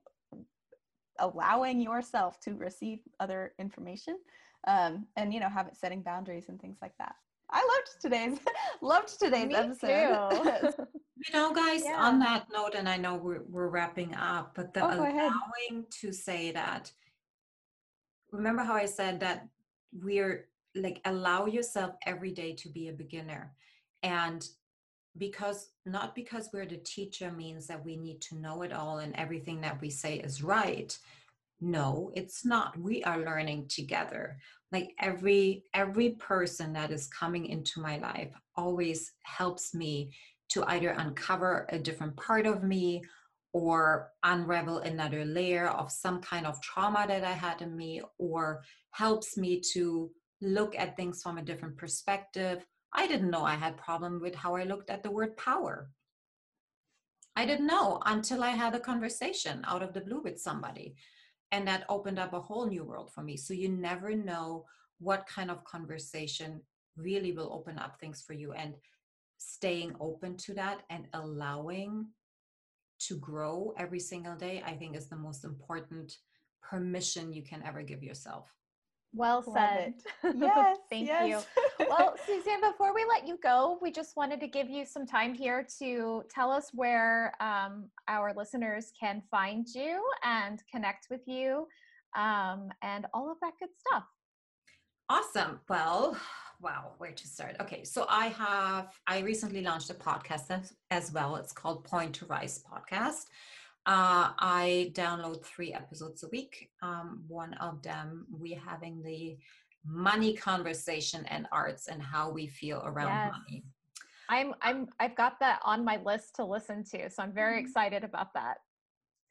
[1.18, 4.18] allowing yourself to receive other information
[4.66, 7.14] um, and you know have it setting boundaries and things like that.
[7.50, 8.38] I loved today's
[8.82, 10.74] loved today's Me episode.
[11.16, 11.96] you know guys Yeah.
[11.98, 16.12] on that note and i know we're, we're wrapping up but the Oh, allowing to
[16.12, 16.90] say that
[18.32, 19.46] remember how i said that
[19.92, 23.54] we're like allow yourself every day to be a beginner
[24.02, 24.48] and
[25.18, 29.14] because not because we're the teacher means that we need to know it all and
[29.16, 30.96] everything that we say is right.
[31.60, 32.76] No it's not.
[32.78, 34.36] We are learning together.
[34.72, 40.12] Like every every person that is coming into my life always helps me
[40.50, 43.02] to either uncover a different part of me
[43.54, 48.62] or unravel another layer of some kind of trauma that I had in me, or
[48.90, 50.10] helps me to
[50.42, 52.66] look at things from a different perspective.
[52.94, 55.90] I didn't know I had problem with how I looked at the word power.
[57.36, 60.94] I didn't know until I had a conversation out of the blue with somebody.
[61.50, 63.36] And that opened up a whole new world for me.
[63.36, 64.66] So you never know
[64.98, 66.60] what kind of conversation
[66.96, 68.52] really will open up things for you.
[68.52, 68.74] And
[69.38, 72.06] staying open to that and allowing
[73.00, 76.18] to grow every single day, I think is the most important
[76.62, 78.48] permission you can ever give yourself.
[79.14, 79.94] Well Love said.
[80.36, 81.28] yes Thank yes.
[81.28, 81.86] you.
[81.88, 85.34] Well, Suzanne, before we let you go, we just wanted to give you some time
[85.34, 91.66] here to tell us where um, our listeners can find you and connect with you
[92.16, 94.04] um, and all of that good stuff.
[95.08, 95.60] Awesome.
[95.68, 96.16] Well,
[96.60, 97.56] wow, where to start?
[97.60, 101.36] Okay, so I have I recently launched a podcast as, as well.
[101.36, 103.26] It's called Pointe to Rise podcast.
[103.86, 106.70] Uh, I download three episodes a week.
[106.82, 109.36] Um, one of them we having the
[109.84, 113.32] money conversation and arts and how we feel around Yes.
[113.32, 113.64] money.
[114.30, 117.64] I'm I'm I've got that on my list to listen to, so I'm very Mhm.
[117.66, 118.56] excited about that.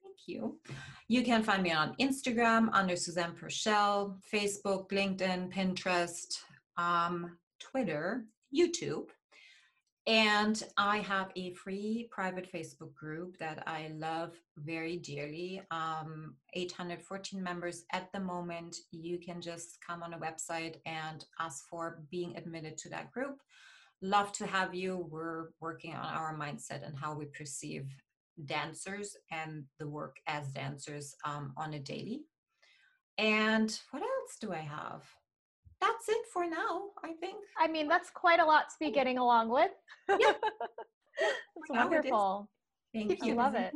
[0.04, 0.60] Thank you.
[1.08, 6.44] You can find me on Instagram under Suzanne Puerschel, Facebook, LinkedIn, Pinterest,
[6.78, 9.10] um, Twitter, YouTube.
[10.06, 15.62] And I have a free private Facebook group that I love very dearly.
[15.72, 18.76] Um, 814 members at the moment.
[18.92, 23.38] You can just come on a website and ask for being admitted to that group.
[24.02, 25.08] Love to have you.
[25.10, 27.86] We're working on our mindset and how we perceive
[28.46, 32.24] dancers and the work as dancers um, on a daily.
[33.18, 35.04] And what else do I have?
[35.84, 37.36] That's it for now, I think.
[37.60, 38.92] I mean, that's quite a lot to be oh.
[38.92, 39.72] getting along with.
[40.10, 40.34] Yeah.
[41.56, 41.92] It's For now it is.
[41.92, 42.50] wonderful.
[42.92, 43.34] Thank I you.
[43.34, 43.72] I love it.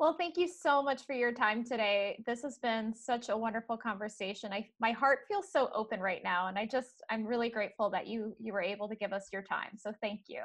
[0.00, 2.22] Well, thank you so much for your time today.
[2.26, 4.54] This has been such a wonderful conversation.
[4.54, 8.06] I my heart feels so open right now and I just I'm really grateful that
[8.06, 9.76] you you were able to give us your time.
[9.76, 10.40] So thank you.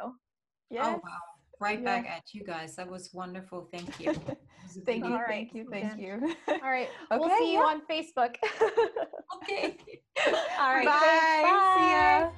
[0.70, 0.86] yes.
[0.86, 1.37] Oh, wow.
[1.60, 1.86] Right Yeah.
[2.02, 2.76] back at you guys.
[2.76, 3.68] That was wonderful.
[3.72, 4.12] Thank you.
[4.28, 6.90] It was a thank you All right, thank you thank you All right.
[7.12, 8.36] we'll Okay, see you on Facebook.
[9.42, 9.78] Okay.
[10.60, 10.86] All right.
[10.86, 11.42] Bye.
[11.44, 11.76] thanks.
[11.78, 12.30] See ya.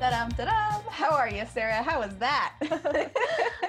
[0.00, 0.82] Da-dum, da-dum.
[0.90, 1.82] How are you, Sarah?
[1.82, 2.54] How was that?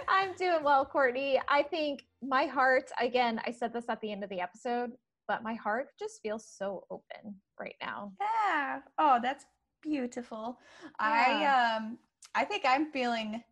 [0.07, 1.39] I'm doing well, Courtney.
[1.47, 4.91] I think my heart, again, I said this at the end of the episode,
[5.27, 8.13] but my heart just feels so open right now.
[8.19, 8.79] yeah.
[8.97, 9.45] Oh, that's
[9.83, 10.57] beautiful.
[10.99, 11.45] I
[11.77, 11.97] um
[12.39, 13.43] I think I'm feeling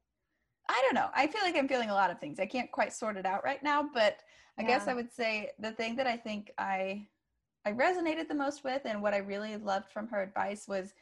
[0.69, 1.09] I don't know.
[1.13, 2.39] I feel like I'm feeling a lot of things.
[2.39, 4.19] I can't quite sort it out right now, but
[4.57, 7.07] I guess I would say the thing that I think I
[7.65, 10.93] I resonated the most with and what I really loved from her advice was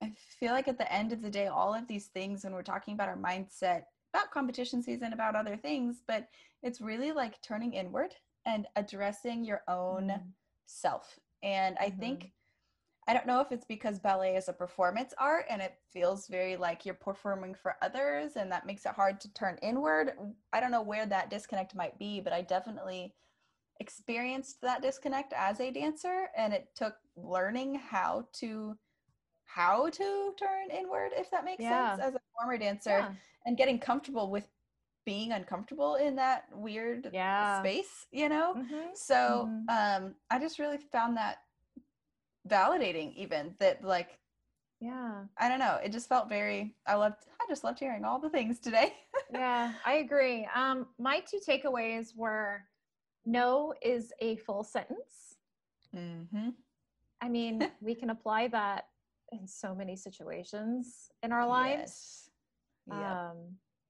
[0.00, 2.62] I feel like at the end of the day all of these things when we're
[2.62, 3.82] talking about our mindset
[4.14, 6.28] about competition season about other things, but
[6.62, 8.14] it's really like turning inward
[8.44, 10.32] and addressing your own Mm.
[10.66, 11.18] self.
[11.42, 11.98] And I Mhm.
[11.98, 12.32] think
[13.08, 16.56] I don't know if it's because ballet is a performance art and it feels very
[16.56, 20.34] like you're performing for others and that makes it hard to turn inward.
[20.52, 23.14] I don't know where that disconnect might be, but I definitely
[23.80, 28.78] experienced that disconnect as a dancer and it took learning how to
[29.44, 31.94] how to turn inward if that makes Yeah.
[31.94, 33.14] sense as a former dancer Yeah.
[33.46, 34.48] and getting comfortable with
[35.04, 37.60] being uncomfortable in that weird Yeah.
[37.60, 38.56] space, you know?
[38.56, 38.92] Mhm.
[38.94, 39.68] So Mhm.
[39.68, 41.38] um, I just really found that
[42.48, 44.18] validating, even that like
[44.80, 45.24] Yeah.
[45.38, 46.74] I don't know, it just felt very.
[46.86, 47.24] I loved.
[47.40, 48.94] I just loved hearing all the things today.
[49.32, 50.46] Yeah, I agree.
[50.54, 52.62] Um, my two takeaways were
[53.24, 55.34] no is a full sentence.
[55.94, 56.50] mm-hmm.
[57.20, 58.84] I mean, we can apply that
[59.32, 62.30] in so many situations in our lives.
[62.88, 62.96] yes.
[63.00, 63.30] Yeah.
[63.30, 63.36] Um,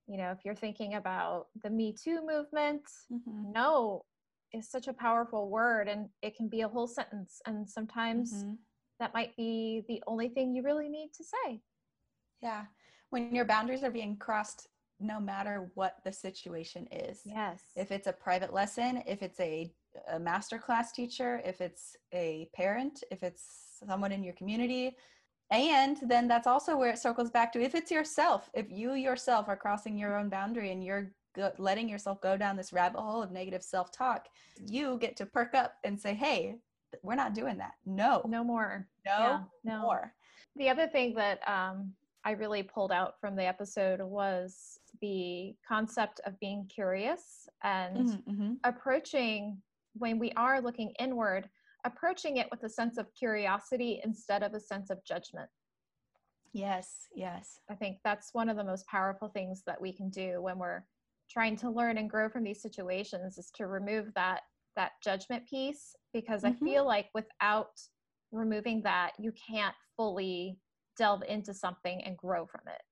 [0.07, 3.53] you know, if you're thinking about the Me Too movement, Mhm.
[3.53, 4.07] no
[4.53, 7.41] is such a powerful word and it can be a whole sentence.
[7.47, 8.55] And sometimes mm-hmm.
[9.01, 11.61] that might be the only thing you really need to say.
[12.43, 12.65] Yeah.
[13.11, 14.69] When your boundaries are being crossed,
[14.99, 17.21] no matter what the situation is.
[17.25, 17.61] Yes.
[17.77, 19.71] If it's a private lesson, if it's a,
[20.11, 24.97] a master class teacher, if it's a parent, if it's someone in your community,
[25.51, 29.49] and then that's also where it circles back to if it's yourself if you yourself
[29.49, 33.23] are crossing your own boundary and you're go- letting yourself go down this rabbit hole
[33.23, 34.27] of negative self-talk
[34.67, 36.57] you get to perk up and say hey
[37.03, 39.81] we're not doing that no no more no, yeah, no.
[39.83, 40.13] more
[40.57, 41.93] the other thing that um,
[42.25, 48.31] i really pulled out from the episode was the concept of being curious and mm-hmm,
[48.31, 48.53] mm-hmm.
[48.65, 49.61] approaching
[49.95, 51.49] when we are looking inward
[51.87, 55.49] approaching it with a sense of curiosity instead of a sense of judgment.
[56.53, 57.61] Yes, yes.
[57.71, 60.83] I think that's one of the most powerful things that we can do when we're
[61.31, 64.41] trying to learn and grow from these situations is to remove that
[64.77, 66.63] that judgment piece because mm-hmm.
[66.63, 67.71] I feel like without
[68.33, 70.59] removing that you can't fully
[70.99, 72.83] delve into something and grow from it.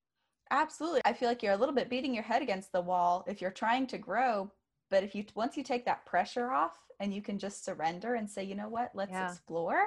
[0.50, 1.02] Absolutely.
[1.04, 3.50] I feel like you're a little bit beating your head against the wall if you're
[3.50, 4.50] trying to grow,
[4.90, 8.30] but if you once you take that pressure off and you can just surrender and
[8.30, 9.28] say, you know what, let's yeah.
[9.28, 9.86] explore.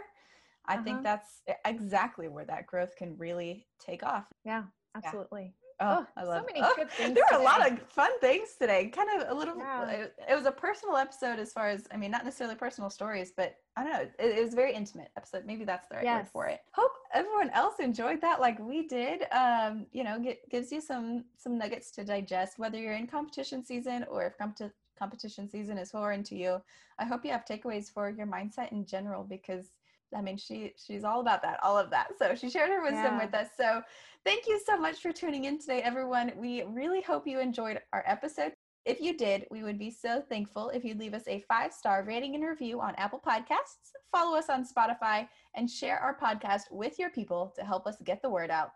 [0.68, 0.84] I uh-huh.
[0.84, 4.26] think that's exactly where that growth can really take off.
[4.44, 4.64] Yeah,
[4.96, 5.54] absolutely.
[5.62, 5.67] Yeah.
[5.80, 7.14] Oh, oh, I love so many oh, good things.
[7.14, 8.88] There were a lot of fun things today.
[8.88, 9.56] Kind of a little.
[9.58, 9.90] Yeah.
[9.90, 13.32] It, it, was a personal episode as far as I mean, not necessarily personal stories,
[13.36, 14.00] but I don't know.
[14.00, 15.46] It, it was a very intimate episode.
[15.46, 16.24] Maybe that's the right yes.
[16.24, 16.62] word for it.
[16.72, 19.26] Hope everyone else enjoyed that like we did.
[19.32, 23.64] Um, you know, get, gives you some some nuggets to digest, whether you're in competition
[23.64, 26.62] season or if competition competition season is foreign to you.
[26.98, 29.68] I hope you have takeaways for your mindset in general because
[30.16, 32.18] I mean she she's all about that, all of that.
[32.18, 33.26] So she shared her wisdom yeah.
[33.26, 33.48] with us.
[33.58, 33.82] So
[34.26, 36.32] thank you so much for tuning in today, everyone.
[36.36, 38.54] We really hope you enjoyed our episode.
[38.86, 42.06] If you did, we would be so thankful if you'd leave us a five star
[42.06, 46.98] rating and review on Apple Podcasts, follow us on Spotify, and share our podcast with
[46.98, 48.70] your people to help us get the word out.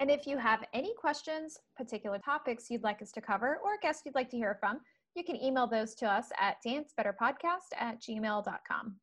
[0.00, 4.02] And if you have any questions, particular topics you'd like us to cover, or guests
[4.04, 4.80] you'd like to hear from,
[5.14, 8.96] you can email those to us at dancebetterpodcast at gmail.com.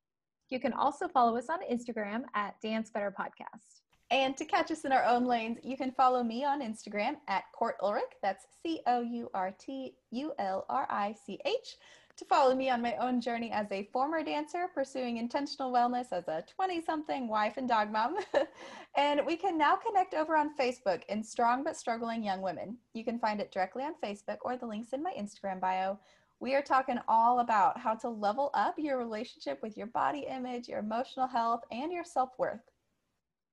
[0.52, 3.82] You can also follow us on Instagram at dancebetterpodcast.
[4.12, 7.46] And to catch us in our own lanes, you can follow me on Instagram at
[7.54, 8.04] Court Ulrich.
[8.22, 11.78] That's C O U R T U L R I C H
[12.18, 16.28] to follow me on my own journey as a former dancer pursuing intentional wellness as
[16.28, 18.18] a 20 something wife and dog mom.
[18.96, 22.78] and we can now connect over on Facebook in Strong But Struggling Young Women.
[22.94, 25.98] You can find it directly on Facebook or the links in my Instagram bio.
[26.42, 30.68] We are talking all about how to level up your relationship with your body image,
[30.68, 32.64] your emotional health, and your self worth.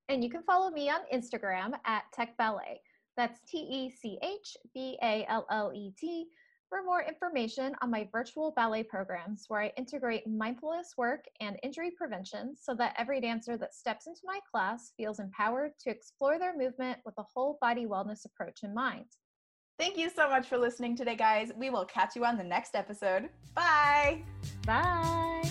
[0.08, 2.80] And you can follow me on Instagram at Tech Ballet.
[3.14, 6.28] That's T E C H B A L L E T
[6.70, 11.90] for more information on my virtual ballet programs where I integrate mindfulness work and injury
[11.90, 16.56] prevention so that every dancer that steps into my class feels empowered to explore their
[16.56, 19.08] movement with a whole body wellness approach in mind.
[19.78, 21.52] Thank you so much for listening today, guys.
[21.56, 23.28] We will catch you on the next episode.
[23.54, 24.22] Bye.
[24.66, 25.48] Bye.